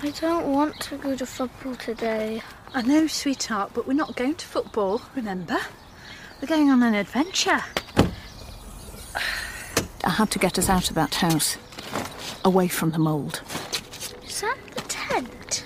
I 0.00 0.10
don't 0.20 0.52
want 0.52 0.78
to 0.82 0.96
go 0.96 1.16
to 1.16 1.26
football 1.26 1.74
today. 1.74 2.40
I 2.74 2.82
know, 2.82 3.06
sweetheart, 3.06 3.72
but 3.74 3.86
we're 3.86 3.94
not 3.94 4.14
going 4.14 4.34
to 4.36 4.46
football, 4.46 5.00
remember? 5.16 5.58
We're 6.40 6.48
going 6.48 6.70
on 6.70 6.82
an 6.82 6.94
adventure. 6.94 7.62
I 10.04 10.10
had 10.10 10.30
to 10.30 10.38
get 10.38 10.58
us 10.58 10.68
out 10.68 10.88
of 10.88 10.94
that 10.94 11.14
house, 11.16 11.56
away 12.44 12.68
from 12.68 12.90
the 12.90 12.98
mould. 12.98 13.40
Is 14.24 14.40
that 14.42 14.56
the 14.74 14.82
tent? 14.82 15.64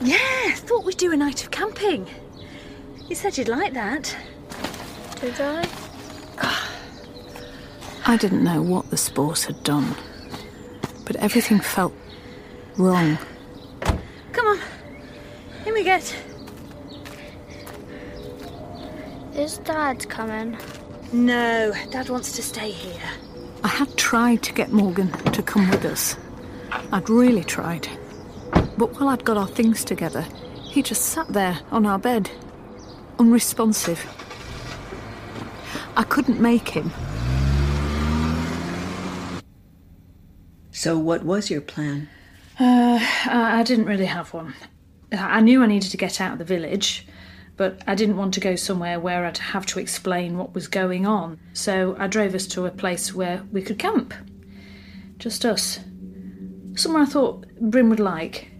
Yeah, 0.00 0.54
thought 0.54 0.84
we'd 0.84 0.96
do 0.96 1.12
a 1.12 1.16
night 1.16 1.42
of 1.42 1.50
camping. 1.50 2.08
You 3.08 3.14
said 3.14 3.36
you'd 3.36 3.48
like 3.48 3.74
that. 3.74 4.16
Did 5.20 5.40
I? 5.40 5.68
I 8.06 8.16
didn't 8.16 8.42
know 8.42 8.62
what 8.62 8.90
the 8.90 8.96
spores 8.96 9.44
had 9.44 9.62
done, 9.62 9.94
but 11.04 11.16
everything 11.16 11.60
felt 11.60 11.92
wrong. 12.78 13.18
Come 15.80 15.88
on. 15.88 16.00
In 16.00 16.04
we 16.04 16.04
get. 16.04 16.16
Is 19.34 19.58
Dad 19.58 20.08
coming? 20.08 20.58
No, 21.12 21.72
Dad 21.90 22.08
wants 22.10 22.32
to 22.32 22.42
stay 22.42 22.70
here. 22.70 23.10
I 23.64 23.68
had 23.68 23.96
tried 23.96 24.42
to 24.44 24.52
get 24.52 24.72
Morgan 24.72 25.10
to 25.32 25.42
come 25.42 25.70
with 25.70 25.84
us. 25.84 26.16
I'd 26.92 27.08
really 27.08 27.44
tried. 27.44 27.88
But 28.76 28.98
while 28.98 29.08
I'd 29.08 29.24
got 29.24 29.36
our 29.36 29.46
things 29.46 29.84
together, 29.84 30.24
he 30.64 30.82
just 30.82 31.02
sat 31.02 31.28
there 31.28 31.58
on 31.70 31.86
our 31.86 31.98
bed, 31.98 32.30
unresponsive. 33.18 34.04
I 35.96 36.02
couldn't 36.04 36.40
make 36.40 36.68
him. 36.68 36.92
So, 40.72 40.98
what 40.98 41.24
was 41.24 41.50
your 41.50 41.60
plan? 41.60 42.08
Uh, 42.58 42.98
I 43.26 43.60
I 43.60 43.62
didn't 43.62 43.86
really 43.86 44.06
have 44.06 44.32
one. 44.32 44.54
I 45.12 45.40
knew 45.40 45.62
I 45.62 45.66
needed 45.66 45.90
to 45.90 45.96
get 45.96 46.20
out 46.20 46.32
of 46.32 46.38
the 46.38 46.44
village, 46.44 47.06
but 47.56 47.82
I 47.86 47.94
didn't 47.94 48.16
want 48.16 48.34
to 48.34 48.40
go 48.40 48.56
somewhere 48.56 49.00
where 49.00 49.24
I'd 49.24 49.38
have 49.38 49.66
to 49.66 49.80
explain 49.80 50.38
what 50.38 50.54
was 50.54 50.68
going 50.68 51.06
on. 51.06 51.38
So 51.52 51.96
I 51.98 52.06
drove 52.06 52.34
us 52.34 52.46
to 52.48 52.66
a 52.66 52.70
place 52.70 53.14
where 53.14 53.42
we 53.52 53.62
could 53.62 53.78
camp. 53.78 54.14
Just 55.18 55.44
us. 55.44 55.80
Somewhere 56.74 57.02
I 57.02 57.06
thought 57.06 57.46
Bryn 57.60 57.90
would 57.90 58.00
like. 58.00 58.50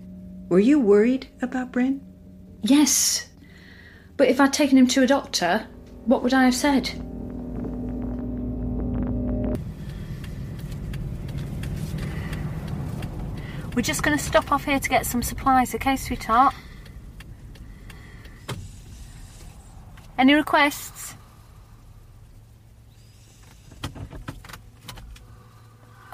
Were 0.49 0.61
you 0.61 0.80
worried 0.80 1.28
about 1.40 1.73
Bryn? 1.73 2.00
Yes. 2.62 3.28
But 4.16 4.28
if 4.28 4.40
I'd 4.40 4.52
taken 4.52 4.76
him 4.76 4.88
to 4.88 5.02
a 5.02 5.07
doctor, 5.07 5.66
what 6.04 6.23
would 6.23 6.35
I 6.35 6.45
have 6.45 6.54
said? 6.54 6.90
We're 13.80 13.84
just 13.84 14.02
going 14.02 14.19
to 14.19 14.23
stop 14.23 14.52
off 14.52 14.66
here 14.66 14.78
to 14.78 14.88
get 14.90 15.06
some 15.06 15.23
supplies, 15.23 15.75
okay, 15.75 15.97
sweetheart? 15.97 16.54
Any 20.19 20.34
requests? 20.34 21.14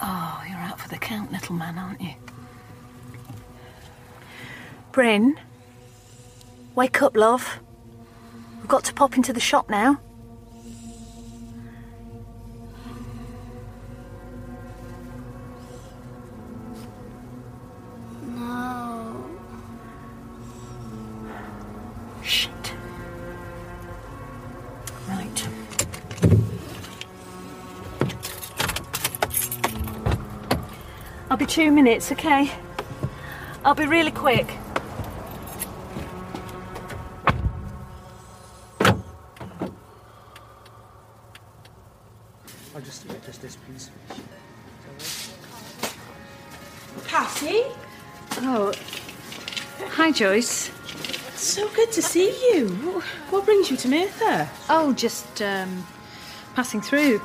Oh, 0.00 0.44
you're 0.48 0.59
out 0.59 0.79
for 0.79 0.88
the 0.88 0.96
count, 0.96 1.33
little 1.33 1.57
man, 1.57 1.76
aren't 1.76 2.00
you? 2.00 2.14
Bryn? 4.92 5.37
Wake 6.76 7.02
up, 7.02 7.16
love. 7.16 7.59
We've 8.59 8.68
got 8.68 8.85
to 8.85 8.94
pop 8.94 9.16
into 9.16 9.33
the 9.33 9.40
shop 9.40 9.68
now. 9.68 9.98
I'll 31.37 31.40
be 31.40 31.44
two 31.44 31.70
minutes, 31.70 32.11
okay? 32.12 32.51
I'll 33.62 33.75
be 33.75 33.85
really 33.85 34.11
quick. 34.11 34.46
I'll 42.75 42.81
just 42.83 43.07
get 43.09 43.25
just 43.25 43.42
this 43.42 43.57
piece. 43.68 43.90
Cassie, 47.07 47.64
Oh. 48.38 48.72
Hi, 49.92 50.11
Joyce. 50.12 50.70
so 51.35 51.68
good 51.75 51.92
to 51.92 52.03
see 52.03 52.31
you. 52.53 52.68
Wh- 52.68 53.33
What 53.33 53.44
brings 53.44 53.70
you 53.70 53.77
to 53.77 53.88
Merthyr? 53.88 54.49
Oh, 54.70 54.92
just, 54.94 55.40
um, 55.42 55.87
passing 56.55 56.81
through. 56.81 57.18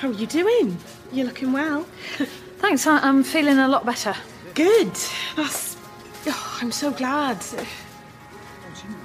How 0.00 0.08
are 0.08 0.12
you 0.12 0.26
doing? 0.26 0.76
You're 1.12 1.26
looking 1.26 1.52
well. 1.52 1.86
Thanks, 2.66 2.84
I- 2.84 2.98
I'm 2.98 3.22
feeling 3.22 3.58
a 3.58 3.68
lot 3.68 3.86
better. 3.86 4.12
Good. 4.54 4.90
That's. 5.36 5.76
Oh, 6.26 6.58
I'm 6.60 6.72
so 6.72 6.90
glad. 6.90 7.38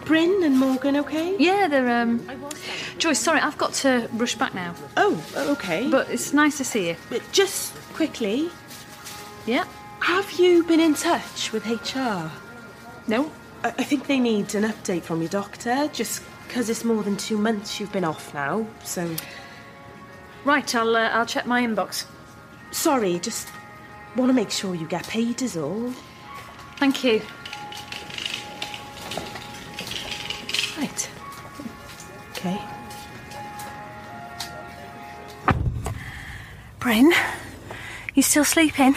Bryn 0.03 0.41
and 0.43 0.57
Morgan 0.57 0.95
okay? 0.97 1.35
Yeah, 1.37 1.67
they're, 1.67 2.01
um. 2.01 2.27
Joyce, 2.97 3.19
sorry, 3.19 3.39
I've 3.39 3.59
got 3.59 3.73
to 3.85 4.09
rush 4.13 4.33
back 4.33 4.55
now. 4.55 4.73
Oh, 4.97 5.23
okay. 5.35 5.87
But 5.91 6.09
it's 6.09 6.33
nice 6.33 6.57
to 6.57 6.63
see 6.65 6.87
you. 6.89 6.95
But 7.11 7.21
just 7.33 7.75
quickly, 7.93 8.49
Yeah? 9.45 9.65
have 9.99 10.31
you 10.39 10.63
been 10.63 10.79
in 10.79 10.95
touch 10.95 11.53
with 11.53 11.67
HR? 11.67 12.31
No? 13.07 13.31
I, 13.63 13.67
I 13.77 13.83
think 13.83 14.07
they 14.07 14.19
need 14.19 14.55
an 14.55 14.63
update 14.63 15.03
from 15.03 15.21
your 15.21 15.29
doctor, 15.29 15.87
just 15.93 16.23
because 16.47 16.67
it's 16.67 16.83
more 16.83 17.03
than 17.03 17.15
two 17.15 17.37
months 17.37 17.79
you've 17.79 17.91
been 17.91 18.05
off 18.05 18.33
now. 18.33 18.65
So, 18.83 19.07
Right, 20.45 20.73
I'll, 20.73 20.95
uh, 20.95 21.09
I'll 21.09 21.27
check 21.27 21.45
my 21.45 21.61
inbox. 21.61 22.05
Sorry, 22.71 23.19
just 23.19 23.47
want 24.15 24.29
to 24.29 24.33
make 24.33 24.49
sure 24.51 24.75
you 24.75 24.87
get 24.87 25.07
paid, 25.07 25.41
is 25.41 25.55
all. 25.57 25.93
Thank 26.77 27.03
you. 27.03 27.21
Right. 30.77 31.09
Okay. 32.31 32.59
Bryn, 36.79 37.13
you 38.15 38.23
still 38.23 38.43
sleeping? 38.43 38.95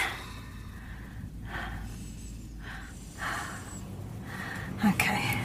Okay. 4.86 5.38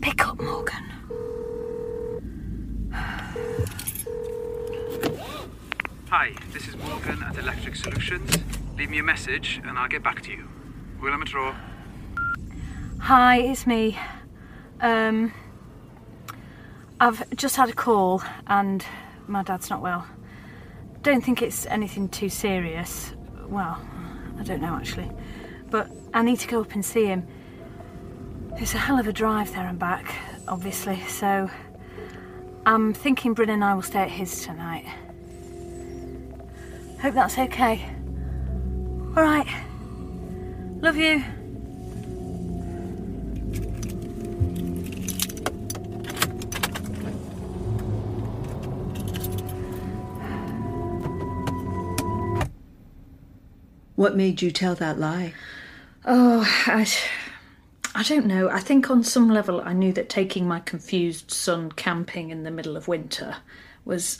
Pick 0.00 0.26
up, 0.26 0.40
Morgan. 0.40 0.84
Hi, 6.08 6.32
this 6.52 6.68
is 6.68 6.76
Morgan 6.78 7.22
at 7.22 7.36
Electric 7.38 7.76
Solutions. 7.76 8.38
Leave 8.76 8.90
me 8.90 8.98
a 8.98 9.02
message 9.02 9.60
and 9.66 9.69
I'll 9.80 9.88
get 9.88 10.02
back 10.02 10.20
to 10.24 10.30
you. 10.30 10.46
Willem. 11.00 11.24
Hi, 13.00 13.38
it's 13.38 13.66
me. 13.66 13.98
Um, 14.78 15.32
I've 17.00 17.34
just 17.34 17.56
had 17.56 17.70
a 17.70 17.72
call 17.72 18.22
and 18.46 18.84
my 19.26 19.42
dad's 19.42 19.70
not 19.70 19.80
well. 19.80 20.06
Don't 21.00 21.24
think 21.24 21.40
it's 21.40 21.64
anything 21.64 22.10
too 22.10 22.28
serious. 22.28 23.14
Well, 23.48 23.80
I 24.38 24.42
don't 24.42 24.60
know 24.60 24.74
actually. 24.74 25.10
But 25.70 25.90
I 26.12 26.20
need 26.24 26.40
to 26.40 26.46
go 26.46 26.60
up 26.60 26.74
and 26.74 26.84
see 26.84 27.06
him. 27.06 27.26
It's 28.58 28.74
a 28.74 28.78
hell 28.78 29.00
of 29.00 29.08
a 29.08 29.14
drive 29.14 29.50
there 29.54 29.66
and 29.66 29.78
back, 29.78 30.14
obviously, 30.46 31.00
so 31.08 31.48
I'm 32.66 32.92
thinking 32.92 33.32
Bryn 33.32 33.48
and 33.48 33.64
I 33.64 33.72
will 33.72 33.80
stay 33.80 34.00
at 34.00 34.10
his 34.10 34.44
tonight. 34.44 34.84
Hope 37.00 37.14
that's 37.14 37.38
okay. 37.38 37.88
All 39.16 39.22
right. 39.22 39.59
You. 40.96 41.20
What 53.94 54.16
made 54.16 54.42
you 54.42 54.50
tell 54.50 54.74
that 54.74 54.98
lie? 54.98 55.32
Oh, 56.04 56.44
I, 56.66 56.86
I 57.94 58.02
don't 58.02 58.26
know. 58.26 58.50
I 58.50 58.58
think 58.58 58.90
on 58.90 59.04
some 59.04 59.30
level 59.30 59.60
I 59.60 59.72
knew 59.72 59.92
that 59.92 60.08
taking 60.08 60.48
my 60.48 60.58
confused 60.58 61.30
son 61.30 61.70
camping 61.70 62.30
in 62.30 62.42
the 62.42 62.50
middle 62.50 62.76
of 62.76 62.88
winter 62.88 63.36
was. 63.84 64.18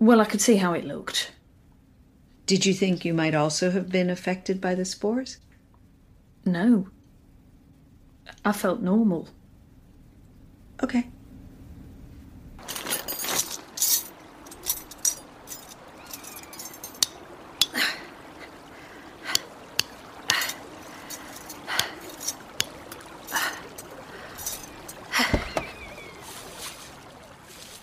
Well, 0.00 0.20
I 0.20 0.24
could 0.24 0.40
see 0.40 0.56
how 0.56 0.72
it 0.72 0.84
looked. 0.84 1.30
Did 2.46 2.66
you 2.66 2.74
think 2.74 3.04
you 3.04 3.14
might 3.14 3.34
also 3.34 3.70
have 3.70 3.88
been 3.88 4.10
affected 4.10 4.60
by 4.60 4.74
the 4.74 4.84
spores? 4.84 5.38
No. 6.44 6.88
I 8.44 8.52
felt 8.52 8.80
normal. 8.80 9.28
Okay. 10.82 11.06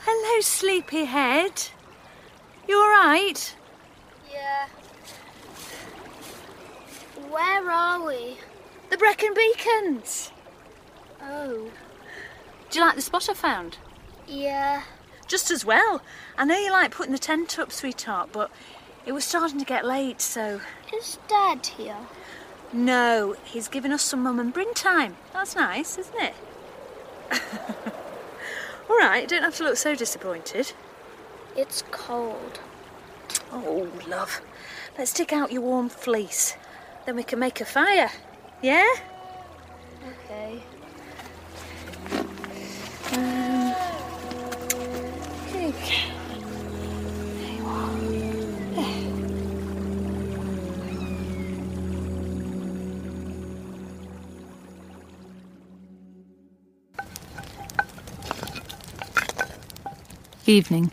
Hello, 0.02 0.42
sleepyhead. 0.42 1.70
You 2.68 2.78
all 2.78 2.90
right? 2.90 3.56
Yeah. 4.32 4.68
Where 7.40 7.72
are 7.72 8.06
we? 8.06 8.38
The 8.90 8.98
Brecon 8.98 9.34
Beacons. 9.34 10.34
Oh. 11.22 11.72
Do 12.70 12.80
you 12.80 12.84
like 12.86 12.98
the 12.98 13.02
spot 13.02 13.30
I 13.30 13.34
found? 13.34 13.78
Yeah. 14.28 14.82
Just 15.26 15.50
as 15.50 15.64
well. 15.64 16.02
I 16.38 16.44
know 16.44 16.58
you 16.58 16.70
like 16.70 16.92
putting 16.92 17.14
the 17.14 17.18
tent 17.18 17.58
up, 17.58 17.72
sweetheart, 17.72 18.32
but 18.34 18.52
it 19.06 19.14
was 19.14 19.24
starting 19.24 19.58
to 19.58 19.64
get 19.64 19.86
late, 19.86 20.20
so. 20.20 20.60
Is 20.94 21.18
Dad 21.30 21.66
here? 21.66 21.96
No, 22.74 23.38
he's 23.46 23.70
giving 23.70 23.94
us 23.94 24.02
some 24.02 24.24
mum 24.24 24.38
and 24.38 24.54
Bryn 24.54 24.74
time. 24.74 25.16
That's 25.32 25.56
nice, 25.56 25.98
isn't 25.98 26.22
it? 26.22 26.34
All 28.90 28.98
right, 28.98 29.30
don't 29.30 29.44
have 29.44 29.56
to 29.56 29.64
look 29.64 29.78
so 29.78 29.96
disappointed. 29.96 30.74
It's 31.56 31.86
cold. 31.90 32.60
Oh, 33.54 33.88
love. 34.10 34.42
Let's 34.98 35.14
take 35.14 35.32
out 35.32 35.54
your 35.54 35.62
warm 35.62 35.88
fleece. 35.88 36.58
Then 37.10 37.16
we 37.16 37.24
can 37.24 37.40
make 37.40 37.60
a 37.60 37.66
fire. 37.66 38.12
Yeah? 38.62 38.86
Okay. 40.08 40.62
Um, 43.14 43.74
here 45.48 45.66
you 45.66 45.72
go. 45.72 45.78
There 47.34 47.54
you 47.56 47.66
are. 47.66 47.94
There. 48.76 48.94
Evening. 60.46 60.92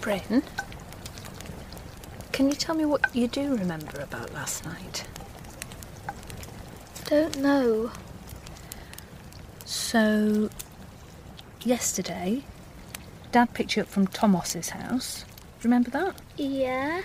Bryn, 0.00 0.44
can 2.36 2.48
you 2.48 2.52
tell 2.52 2.74
me 2.74 2.84
what 2.84 3.16
you 3.16 3.26
do 3.26 3.56
remember 3.56 3.98
about 3.98 4.30
last 4.34 4.62
night? 4.66 5.06
Don't 7.06 7.38
know. 7.38 7.90
So, 9.64 10.50
yesterday, 11.64 12.44
Dad 13.32 13.54
picked 13.54 13.74
you 13.74 13.84
up 13.84 13.88
from 13.88 14.06
Tomos's 14.08 14.68
house. 14.68 15.24
Remember 15.62 15.88
that? 15.92 16.14
Yeah. 16.36 17.00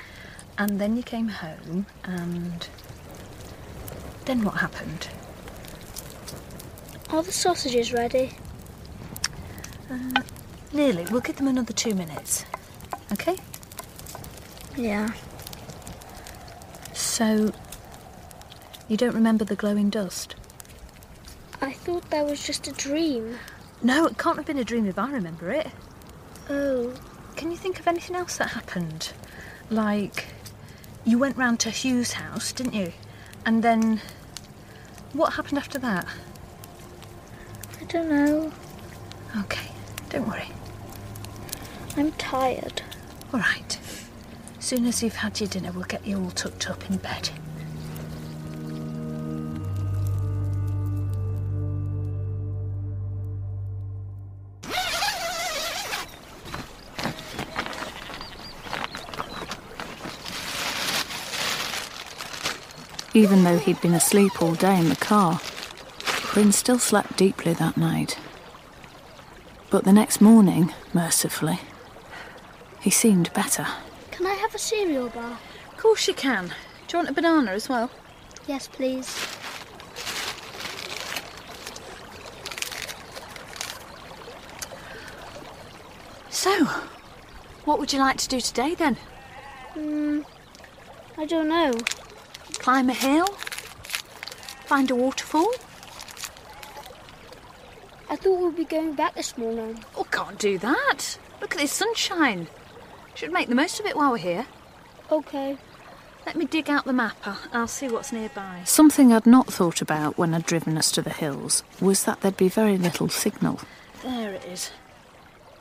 And 0.57 0.81
then 0.81 0.97
you 0.97 1.03
came 1.03 1.29
home, 1.29 1.85
and 2.03 2.67
then 4.25 4.43
what 4.43 4.55
happened? 4.55 5.07
Are 7.09 7.23
the 7.23 7.31
sausages 7.31 7.93
ready? 7.93 8.31
Uh, 9.89 10.23
nearly. 10.73 11.05
We'll 11.09 11.21
give 11.21 11.37
them 11.37 11.47
another 11.47 11.71
two 11.71 11.95
minutes. 11.95 12.43
Okay? 13.13 13.37
Yeah. 14.81 15.13
So, 16.91 17.53
you 18.87 18.97
don't 18.97 19.13
remember 19.13 19.45
the 19.45 19.55
glowing 19.55 19.91
dust? 19.91 20.33
I 21.61 21.71
thought 21.71 22.09
that 22.09 22.25
was 22.25 22.43
just 22.43 22.67
a 22.67 22.71
dream. 22.71 23.37
No, 23.83 24.07
it 24.07 24.17
can't 24.17 24.37
have 24.37 24.47
been 24.47 24.57
a 24.57 24.63
dream 24.63 24.87
if 24.87 24.97
I 24.97 25.11
remember 25.11 25.51
it. 25.51 25.67
Oh. 26.49 26.95
Can 27.35 27.51
you 27.51 27.57
think 27.57 27.79
of 27.79 27.87
anything 27.87 28.15
else 28.15 28.37
that 28.37 28.49
happened? 28.49 29.13
Like, 29.69 30.25
you 31.05 31.19
went 31.19 31.37
round 31.37 31.59
to 31.59 31.69
Hugh's 31.69 32.13
house, 32.13 32.51
didn't 32.51 32.73
you? 32.73 32.91
And 33.45 33.61
then, 33.61 34.01
what 35.13 35.33
happened 35.33 35.59
after 35.59 35.77
that? 35.77 36.07
I 37.79 37.83
don't 37.83 38.09
know. 38.09 38.51
Okay, 39.41 39.71
don't 40.09 40.27
worry. 40.27 40.49
I'm 41.95 42.11
tired. 42.13 42.81
All 43.31 43.39
right. 43.39 43.77
As 44.61 44.67
soon 44.67 44.85
as 44.85 45.01
you've 45.01 45.15
had 45.15 45.39
your 45.39 45.49
dinner, 45.49 45.71
we'll 45.71 45.85
get 45.85 46.05
you 46.05 46.19
all 46.21 46.29
tucked 46.29 46.69
up 46.69 46.87
in 46.87 46.97
bed. 46.97 47.31
Even 63.15 63.43
though 63.43 63.57
he'd 63.57 63.81
been 63.81 63.95
asleep 63.95 64.43
all 64.43 64.53
day 64.53 64.77
in 64.77 64.89
the 64.89 64.95
car, 64.95 65.41
Bryn 66.33 66.51
still 66.51 66.77
slept 66.77 67.17
deeply 67.17 67.53
that 67.53 67.77
night. 67.77 68.19
But 69.71 69.85
the 69.85 69.91
next 69.91 70.21
morning, 70.21 70.71
mercifully, 70.93 71.59
he 72.79 72.91
seemed 72.91 73.33
better. 73.33 73.65
Can 74.21 74.29
I 74.29 74.35
have 74.35 74.53
a 74.53 74.59
cereal 74.59 75.09
bar? 75.09 75.39
Of 75.71 75.77
course 75.77 76.07
you 76.07 76.13
can. 76.13 76.49
Do 76.49 76.53
you 76.91 76.97
want 76.99 77.09
a 77.09 77.11
banana 77.11 77.53
as 77.53 77.67
well? 77.67 77.89
Yes, 78.45 78.67
please. 78.67 79.07
So, 86.29 86.65
what 87.65 87.79
would 87.79 87.91
you 87.91 87.97
like 87.97 88.17
to 88.17 88.27
do 88.27 88.39
today 88.39 88.75
then? 88.75 88.95
Hmm. 89.73 90.19
I 91.17 91.25
don't 91.25 91.49
know. 91.49 91.73
Climb 92.59 92.91
a 92.91 92.93
hill? 92.93 93.25
Find 94.67 94.91
a 94.91 94.95
waterfall? 94.95 95.51
I 98.07 98.15
thought 98.17 98.39
we'd 98.39 98.55
be 98.55 98.65
going 98.65 98.93
back 98.93 99.15
this 99.15 99.35
morning. 99.35 99.83
Oh, 99.97 100.03
can't 100.03 100.37
do 100.37 100.59
that. 100.59 101.17
Look 101.41 101.55
at 101.55 101.61
this 101.61 101.71
sunshine. 101.71 102.47
Should 103.15 103.31
make 103.31 103.49
the 103.49 103.55
most 103.55 103.79
of 103.79 103.85
it 103.85 103.95
while 103.95 104.11
we're 104.11 104.17
here. 104.17 104.45
Okay. 105.11 105.57
Let 106.25 106.35
me 106.35 106.45
dig 106.45 106.69
out 106.69 106.85
the 106.85 106.93
map. 106.93 107.17
I'll, 107.25 107.39
I'll 107.53 107.67
see 107.67 107.87
what's 107.87 108.11
nearby. 108.11 108.61
Something 108.65 109.11
I'd 109.11 109.25
not 109.25 109.47
thought 109.47 109.81
about 109.81 110.17
when 110.17 110.33
I'd 110.33 110.45
driven 110.45 110.77
us 110.77 110.91
to 110.91 111.01
the 111.01 111.09
hills 111.09 111.63
was 111.79 112.03
that 112.05 112.21
there'd 112.21 112.37
be 112.37 112.49
very 112.49 112.77
little 112.77 113.09
signal. 113.09 113.59
There 114.03 114.33
it 114.33 114.45
is. 114.45 114.71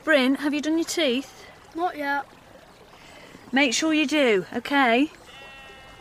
Bryn, 0.03 0.35
have 0.35 0.53
you 0.53 0.61
done 0.61 0.77
your 0.77 0.85
teeth? 0.85 1.45
Not 1.75 1.97
yet. 1.97 2.25
Make 3.51 3.73
sure 3.73 3.93
you 3.93 4.07
do, 4.07 4.45
okay? 4.53 5.11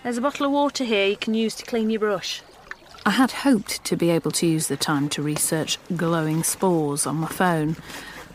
There's 0.02 0.18
a 0.18 0.22
bottle 0.22 0.46
of 0.46 0.52
water 0.52 0.84
here 0.84 1.06
you 1.06 1.16
can 1.16 1.34
use 1.34 1.54
to 1.56 1.66
clean 1.66 1.90
your 1.90 2.00
brush. 2.00 2.42
I 3.04 3.10
had 3.10 3.32
hoped 3.32 3.84
to 3.84 3.96
be 3.96 4.10
able 4.10 4.30
to 4.32 4.46
use 4.46 4.68
the 4.68 4.76
time 4.76 5.08
to 5.10 5.22
research 5.22 5.78
glowing 5.96 6.42
spores 6.42 7.06
on 7.06 7.16
my 7.16 7.28
phone, 7.28 7.76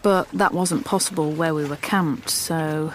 but 0.02 0.30
that 0.32 0.54
wasn't 0.54 0.86
possible 0.86 1.32
where 1.32 1.54
we 1.54 1.66
were 1.66 1.78
camped, 1.78 2.30
so 2.30 2.92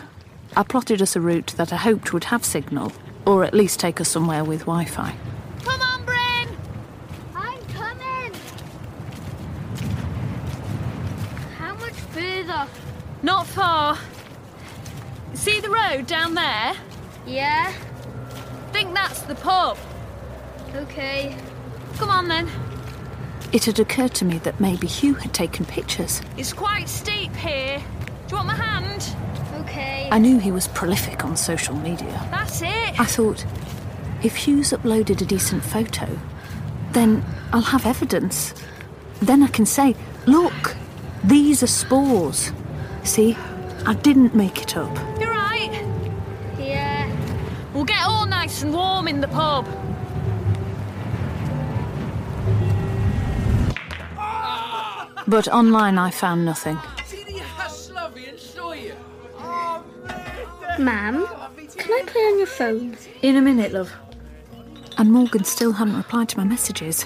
I 0.57 0.63
plotted 0.65 1.01
us 1.01 1.15
a 1.15 1.21
route 1.21 1.55
that 1.57 1.73
I 1.73 1.77
hoped 1.77 2.13
would 2.13 2.25
have 2.25 2.45
signal, 2.45 2.93
or 3.25 3.45
at 3.45 3.55
least 3.55 3.79
take 3.79 4.01
us 4.01 4.09
somewhere 4.09 4.45
with 4.45 4.61
Wi 4.61 4.85
Fi. 4.85 5.15
Come 5.63 5.81
on, 5.81 6.05
Bryn! 6.05 6.57
I'm 7.37 7.63
coming! 7.67 8.35
How 11.57 11.75
much 11.77 11.93
further? 11.93 12.67
Not 13.23 13.47
far. 13.47 13.97
See 15.35 15.61
the 15.61 15.71
road 15.71 16.07
down 16.07 16.35
there? 16.35 16.75
Yeah? 17.27 17.73
Think 18.73 18.93
that's 18.93 19.23
the 19.23 19.37
pub. 19.37 19.79
Okay. 20.75 21.37
Come 21.97 22.11
on 22.11 22.29
then. 22.29 22.49
It 23.53 23.65
had 23.65 23.79
occurred 23.79 24.15
to 24.15 24.25
me 24.25 24.39
that 24.39 24.61
maybe 24.61 24.87
Hugh 24.87 25.15
had 25.15 25.33
taken 25.33 25.65
pictures. 25.65 26.23
It's 26.37 26.53
quite 26.53 26.89
steep 26.89 27.35
here. 27.37 27.79
Do 28.27 28.31
you 28.31 28.37
want 28.37 28.49
my 28.49 28.55
hand? 28.55 29.17
Okay. 29.70 30.09
I 30.11 30.18
knew 30.18 30.40
he 30.40 30.50
was 30.50 30.66
prolific 30.66 31.24
on 31.24 31.37
social 31.37 31.76
media. 31.76 32.26
That's 32.33 32.61
it. 32.61 32.98
I 32.98 33.04
thought, 33.04 33.46
if 34.24 34.35
Hugh's 34.35 34.72
uploaded 34.72 35.22
a 35.22 35.24
decent 35.24 35.62
photo, 35.62 36.18
then 36.90 37.24
I'll 37.52 37.61
have 37.61 37.87
evidence. 37.87 38.52
Then 39.22 39.44
I 39.44 39.46
can 39.46 39.66
say, 39.66 39.94
look, 40.26 40.76
these 41.22 41.62
are 41.62 41.68
spores. 41.68 42.50
See, 43.04 43.37
I 43.87 43.94
didn't 43.94 44.35
make 44.35 44.61
it 44.61 44.76
up. 44.76 44.92
You're 45.20 45.30
right. 45.30 45.70
Yeah. 46.59 47.09
We'll 47.72 47.85
get 47.85 48.04
all 48.04 48.26
nice 48.26 48.64
and 48.64 48.72
warm 48.72 49.06
in 49.06 49.20
the 49.20 49.28
pub. 49.28 49.66
But 55.28 55.46
online 55.46 55.96
I 55.96 56.11
found 56.11 56.44
nothing. 56.44 56.76
Ma'am, 60.81 61.27
can 61.77 61.93
I 61.93 62.03
play 62.07 62.23
on 62.23 62.38
your 62.38 62.47
phone? 62.47 62.97
In 63.21 63.37
a 63.37 63.43
minute, 63.43 63.73
love. 63.73 63.93
And 64.97 65.12
Morgan 65.12 65.45
still 65.45 65.73
hadn't 65.73 65.95
replied 65.95 66.31
to 66.31 66.38
my 66.38 66.45
messages. 66.45 67.05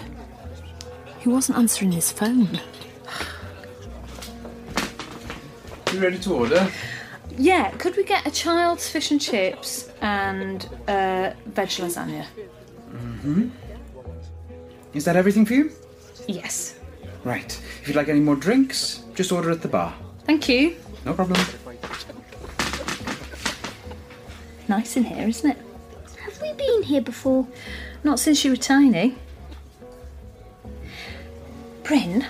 He 1.19 1.29
wasn't 1.29 1.59
answering 1.59 1.91
his 1.91 2.13
phone. 2.13 2.61
You 5.93 5.99
ready 5.99 6.19
to 6.21 6.35
order? 6.35 6.69
Yeah, 7.37 7.71
could 7.73 7.97
we 7.97 8.05
get 8.05 8.25
a 8.25 8.31
child's 8.31 8.89
fish 8.89 9.11
and 9.11 9.21
chips 9.21 9.91
and 10.01 10.69
uh, 10.87 11.33
veg 11.47 11.69
lasagna? 11.71 12.27
Mm-hmm. 12.93 13.49
Is 14.93 15.05
that 15.05 15.17
everything 15.17 15.45
for 15.45 15.55
you? 15.55 15.73
Yes. 16.29 16.79
Right. 17.25 17.61
If 17.83 17.89
you'd 17.89 17.97
like 17.97 18.09
any 18.09 18.21
more 18.21 18.37
drinks, 18.37 19.03
just 19.17 19.33
order 19.33 19.51
at 19.51 19.63
the 19.63 19.69
bar. 19.69 19.93
Thank 20.27 20.49
you. 20.49 20.77
No 21.05 21.13
problem. 21.13 21.41
Nice 24.77 24.97
in 24.97 25.05
here, 25.05 25.29
isn't 25.29 25.53
it? 25.53 25.57
Have 26.25 26.43
we 26.43 26.53
been 26.55 26.83
here 26.83 27.01
before? 27.01 27.47
Not 28.03 28.19
since 28.19 28.45
you 28.45 28.51
were 28.51 28.57
tiny. 28.57 29.15
Bryn, 31.85 32.27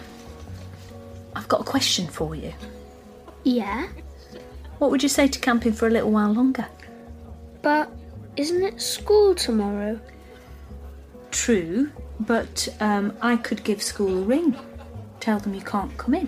I've 1.35 1.49
got 1.49 1.63
a 1.63 1.65
question 1.65 2.07
for 2.07 2.35
you. 2.35 2.53
Yeah. 3.45 3.89
What 4.77 4.91
would 4.91 5.03
you 5.03 5.09
say 5.09 5.27
to 5.27 5.39
camping 5.39 5.73
for 5.73 5.89
a 5.89 5.91
little 5.91 6.11
while 6.11 6.35
longer? 6.35 6.67
But 7.63 7.91
isn't 8.37 8.63
it 8.63 8.79
school 8.79 9.35
tomorrow? 9.35 9.99
True, 11.31 11.91
but 12.21 12.69
um, 12.79 13.17
I 13.23 13.37
could 13.37 13.65
give 13.65 13.83
school 13.83 14.19
a 14.19 14.23
ring. 14.23 14.55
Tell 15.19 15.39
them 15.39 15.55
you 15.55 15.63
can't 15.63 15.97
come 15.97 16.13
in. 16.13 16.27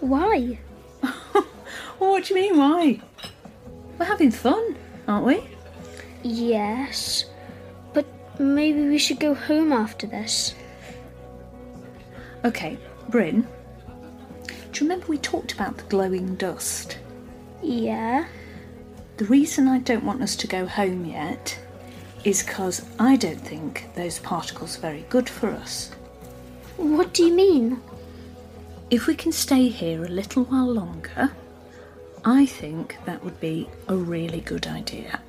Why? 0.00 0.58
Well, 1.02 1.12
what 1.98 2.24
do 2.24 2.34
you 2.34 2.40
mean, 2.40 2.56
why? 2.56 3.00
We're 3.98 4.06
having 4.06 4.30
fun, 4.30 4.76
aren't 5.10 5.26
we? 5.26 5.42
Yes. 6.22 7.26
But 7.92 8.06
maybe 8.38 8.88
we 8.88 8.98
should 8.98 9.20
go 9.20 9.34
home 9.34 9.72
after 9.72 10.06
this. 10.06 10.54
Okay, 12.44 12.78
Bryn, 13.08 13.46
do 14.46 14.84
you 14.84 14.90
remember 14.90 15.06
we 15.08 15.18
talked 15.18 15.52
about 15.52 15.76
the 15.76 15.84
glowing 15.84 16.36
dust? 16.36 16.98
Yeah. 17.62 18.26
The 19.16 19.26
reason 19.26 19.68
I 19.68 19.80
don't 19.80 20.04
want 20.04 20.22
us 20.22 20.36
to 20.36 20.46
go 20.46 20.66
home 20.66 21.04
yet 21.04 21.58
is 22.24 22.42
because 22.42 22.86
I 22.98 23.16
don't 23.16 23.40
think 23.40 23.88
those 23.94 24.18
particles 24.20 24.78
are 24.78 24.82
very 24.82 25.04
good 25.08 25.28
for 25.28 25.50
us. 25.50 25.90
What 26.76 27.12
do 27.12 27.24
you 27.24 27.34
mean? 27.34 27.82
If 28.90 29.06
we 29.06 29.14
can 29.14 29.32
stay 29.32 29.68
here 29.68 30.04
a 30.04 30.08
little 30.08 30.44
while 30.44 30.72
longer, 30.72 31.30
I 32.24 32.44
think 32.44 32.96
that 33.06 33.24
would 33.24 33.40
be 33.40 33.68
a 33.88 33.96
really 33.96 34.40
good 34.40 34.66
idea. 34.66 35.20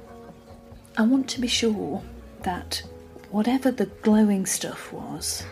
I 0.97 1.03
want 1.03 1.29
to 1.29 1.41
be 1.41 1.47
sure 1.47 2.03
that 2.43 2.83
whatever 3.29 3.71
the 3.71 3.85
glowing 3.85 4.45
stuff 4.45 4.91
was, 4.91 5.45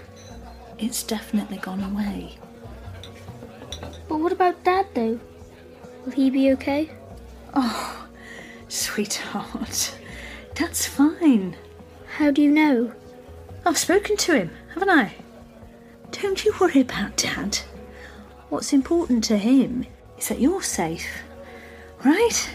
it's 0.78 1.02
definitely 1.04 1.58
gone 1.58 1.82
away. 1.82 2.38
But 4.10 4.20
what 4.20 4.34
about 4.34 4.64
Dad, 4.64 4.88
though? 4.94 5.20
Will 6.06 6.12
he 6.12 6.30
be 6.30 6.52
okay? 6.52 6.90
Oh, 7.54 8.08
sweetheart, 8.68 9.98
that's 10.56 10.86
fine. 10.86 11.56
How 12.18 12.32
do 12.32 12.42
you 12.42 12.52
know? 12.52 12.92
I've 13.66 13.78
spoken 13.78 14.18
to 14.18 14.34
him, 14.36 14.52
haven't 14.74 14.90
I? 14.90 15.14
Don't 16.12 16.44
you 16.44 16.54
worry 16.60 16.82
about 16.82 17.16
Dad. 17.16 17.60
What's 18.50 18.74
important 18.74 19.24
to 19.26 19.38
him 19.38 19.86
is 20.18 20.28
that 20.28 20.42
you're 20.42 20.64
safe, 20.64 21.08
right? 22.04 22.50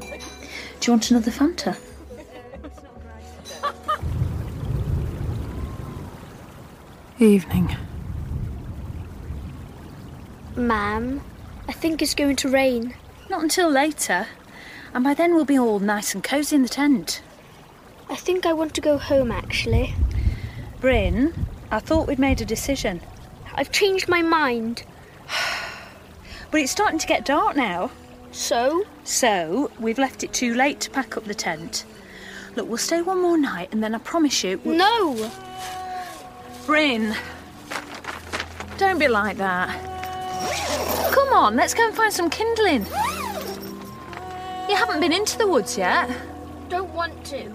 Do 0.00 0.86
you 0.86 0.92
want 0.92 1.10
another 1.10 1.30
Fanta? 1.30 1.76
Evening. 7.18 7.76
Ma'am, 10.56 11.20
I 11.68 11.72
think 11.72 12.02
it's 12.02 12.14
going 12.14 12.36
to 12.36 12.48
rain. 12.48 12.94
Not 13.30 13.42
until 13.42 13.70
later. 13.70 14.26
And 14.92 15.04
by 15.04 15.14
then 15.14 15.34
we'll 15.34 15.44
be 15.44 15.58
all 15.58 15.78
nice 15.78 16.14
and 16.14 16.22
cosy 16.22 16.56
in 16.56 16.62
the 16.62 16.68
tent. 16.68 17.22
I 18.10 18.16
think 18.16 18.44
I 18.44 18.52
want 18.52 18.74
to 18.74 18.80
go 18.80 18.98
home, 18.98 19.32
actually. 19.32 19.94
Bryn, 20.80 21.46
I 21.70 21.78
thought 21.78 22.08
we'd 22.08 22.18
made 22.18 22.40
a 22.40 22.44
decision. 22.44 23.00
I've 23.54 23.72
changed 23.72 24.08
my 24.08 24.20
mind. 24.20 24.82
But 26.52 26.60
it's 26.60 26.70
starting 26.70 27.00
to 27.00 27.06
get 27.06 27.24
dark 27.24 27.56
now. 27.56 27.90
So? 28.30 28.84
So, 29.04 29.72
we've 29.80 29.98
left 29.98 30.22
it 30.22 30.32
too 30.32 30.54
late 30.54 30.80
to 30.80 30.90
pack 30.90 31.16
up 31.16 31.24
the 31.24 31.34
tent. 31.34 31.84
Look, 32.54 32.68
we'll 32.68 32.78
stay 32.78 33.00
one 33.00 33.20
more 33.20 33.38
night 33.38 33.70
and 33.72 33.82
then 33.82 33.94
I 33.94 33.98
promise 33.98 34.44
you. 34.44 34.60
We'll... 34.62 34.76
No! 34.76 35.30
Bryn, 36.66 37.16
don't 38.76 38.98
be 38.98 39.08
like 39.08 39.38
that. 39.38 41.12
Come 41.12 41.32
on, 41.32 41.56
let's 41.56 41.74
go 41.74 41.86
and 41.86 41.96
find 41.96 42.12
some 42.12 42.28
kindling. 42.28 42.84
You 44.68 44.76
haven't 44.76 45.00
been 45.00 45.12
into 45.12 45.38
the 45.38 45.48
woods 45.48 45.78
yet. 45.78 46.10
Don't 46.68 46.92
want 46.92 47.24
to. 47.26 47.50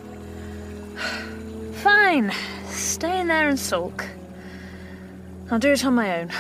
Fine, 1.84 2.32
stay 2.66 3.20
in 3.20 3.28
there 3.28 3.48
and 3.48 3.60
sulk. 3.60 4.06
I'll 5.52 5.60
do 5.60 5.72
it 5.72 5.86
on 5.86 5.94
my 5.94 6.22
own. 6.22 6.32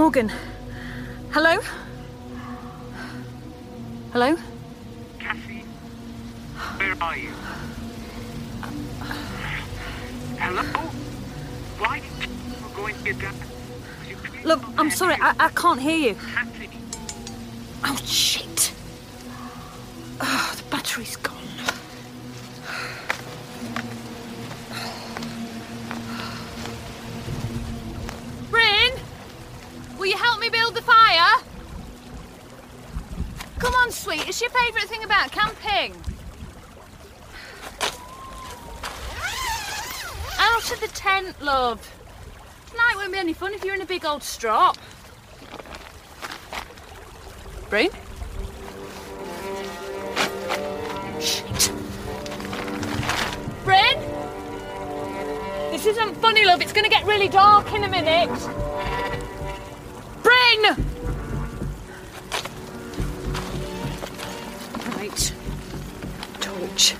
Morgan. 0.00 0.32
Hello? 1.32 1.60
Hello? 4.14 4.34
Cassie, 5.18 5.62
where 6.78 6.96
are 7.02 7.18
you? 7.18 7.28
Hello? 10.38 10.62
Why 11.82 12.00
we're 12.62 12.74
going 12.74 12.94
to 12.94 13.04
get 13.04 13.20
down? 13.20 13.34
Look, 14.42 14.62
I'm 14.78 14.90
sorry, 14.90 15.16
I, 15.20 15.34
I 15.38 15.48
can't 15.50 15.82
hear 15.82 15.98
you. 15.98 16.16
Love. 41.60 41.92
Tonight 42.70 42.94
won't 42.96 43.12
be 43.12 43.18
any 43.18 43.34
fun 43.34 43.52
if 43.52 43.62
you're 43.62 43.74
in 43.74 43.82
a 43.82 43.86
big 43.86 44.06
old 44.06 44.22
strop. 44.22 44.78
Bryn? 47.68 47.90
Shit. 51.20 51.72
Bryn? 53.64 53.98
This 55.70 55.84
isn't 55.84 56.14
funny, 56.16 56.46
love. 56.46 56.62
It's 56.62 56.72
going 56.72 56.84
to 56.84 56.90
get 56.90 57.04
really 57.04 57.28
dark 57.28 57.70
in 57.74 57.84
a 57.84 57.88
minute. 57.88 58.30
Bryn! 60.22 60.62
Right. 64.96 65.34
Torch. 66.40 66.94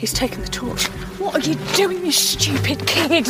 He's 0.00 0.14
taken 0.14 0.40
the 0.40 0.48
torch. 0.48 0.86
What 1.18 1.34
are 1.36 1.46
you 1.46 1.56
doing, 1.74 2.06
you 2.06 2.10
stupid 2.10 2.86
kid? 2.86 3.26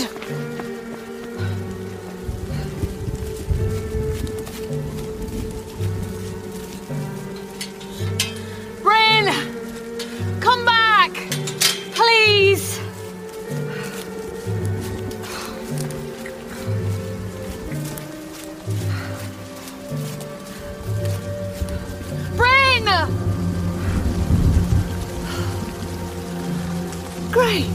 Great. 27.30 27.70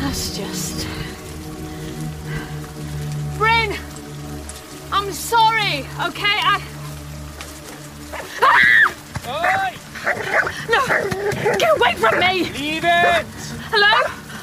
That's 0.00 0.36
just. 0.36 0.86
Bryn! 3.36 3.76
I'm 4.90 5.12
sorry, 5.12 5.80
okay? 6.06 6.38
I. 6.40 6.62
Ah! 9.24 9.72
No! 10.70 10.86
Get 11.58 11.76
away 11.76 11.94
from 11.96 12.18
me! 12.20 12.44
Leave 12.52 12.84
it! 12.84 13.26
Hello? 13.70 13.92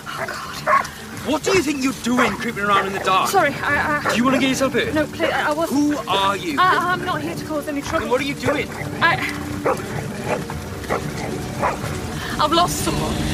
Oh, 0.07 0.61
God. 0.65 0.85
What 1.25 1.43
do 1.43 1.51
you 1.51 1.63
think 1.63 1.83
you're 1.83 1.93
doing 2.03 2.31
creeping 2.33 2.63
around 2.63 2.85
in 2.85 2.93
the 2.93 2.99
dark? 2.99 3.29
Sorry, 3.29 3.53
I. 3.55 4.01
I 4.05 4.11
Do 4.11 4.17
you 4.17 4.23
want 4.23 4.35
to 4.35 4.39
get 4.39 4.49
yourself 4.49 4.73
hurt? 4.73 4.93
No, 4.93 5.07
please, 5.07 5.31
I, 5.31 5.49
I 5.49 5.53
was. 5.53 5.69
Who 5.69 5.97
are 6.07 6.37
you? 6.37 6.57
I, 6.59 6.93
I'm 6.93 7.03
not 7.03 7.21
here 7.21 7.35
to 7.35 7.45
cause 7.45 7.67
any 7.67 7.81
trouble. 7.81 8.03
And 8.03 8.11
what 8.11 8.21
are 8.21 8.23
you 8.23 8.35
doing? 8.35 8.67
I. 9.01 9.17
I've 12.39 12.51
lost 12.51 12.77
someone. 12.85 13.28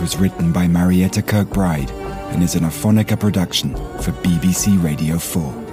Was 0.00 0.18
written 0.18 0.52
by 0.52 0.68
Marietta 0.68 1.22
Kirkbride 1.22 1.90
and 2.32 2.42
is 2.42 2.56
an 2.56 2.64
Afonica 2.64 3.18
production 3.18 3.74
for 4.02 4.10
BBC 4.22 4.82
Radio 4.84 5.18
4. 5.18 5.64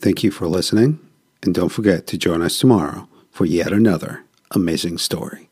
Thank 0.00 0.22
you 0.22 0.30
for 0.30 0.46
listening, 0.48 0.98
and 1.42 1.54
don't 1.54 1.70
forget 1.70 2.06
to 2.08 2.18
join 2.18 2.42
us 2.42 2.58
tomorrow 2.58 3.08
for 3.30 3.46
yet 3.46 3.72
another 3.72 4.24
amazing 4.50 4.98
story. 4.98 5.48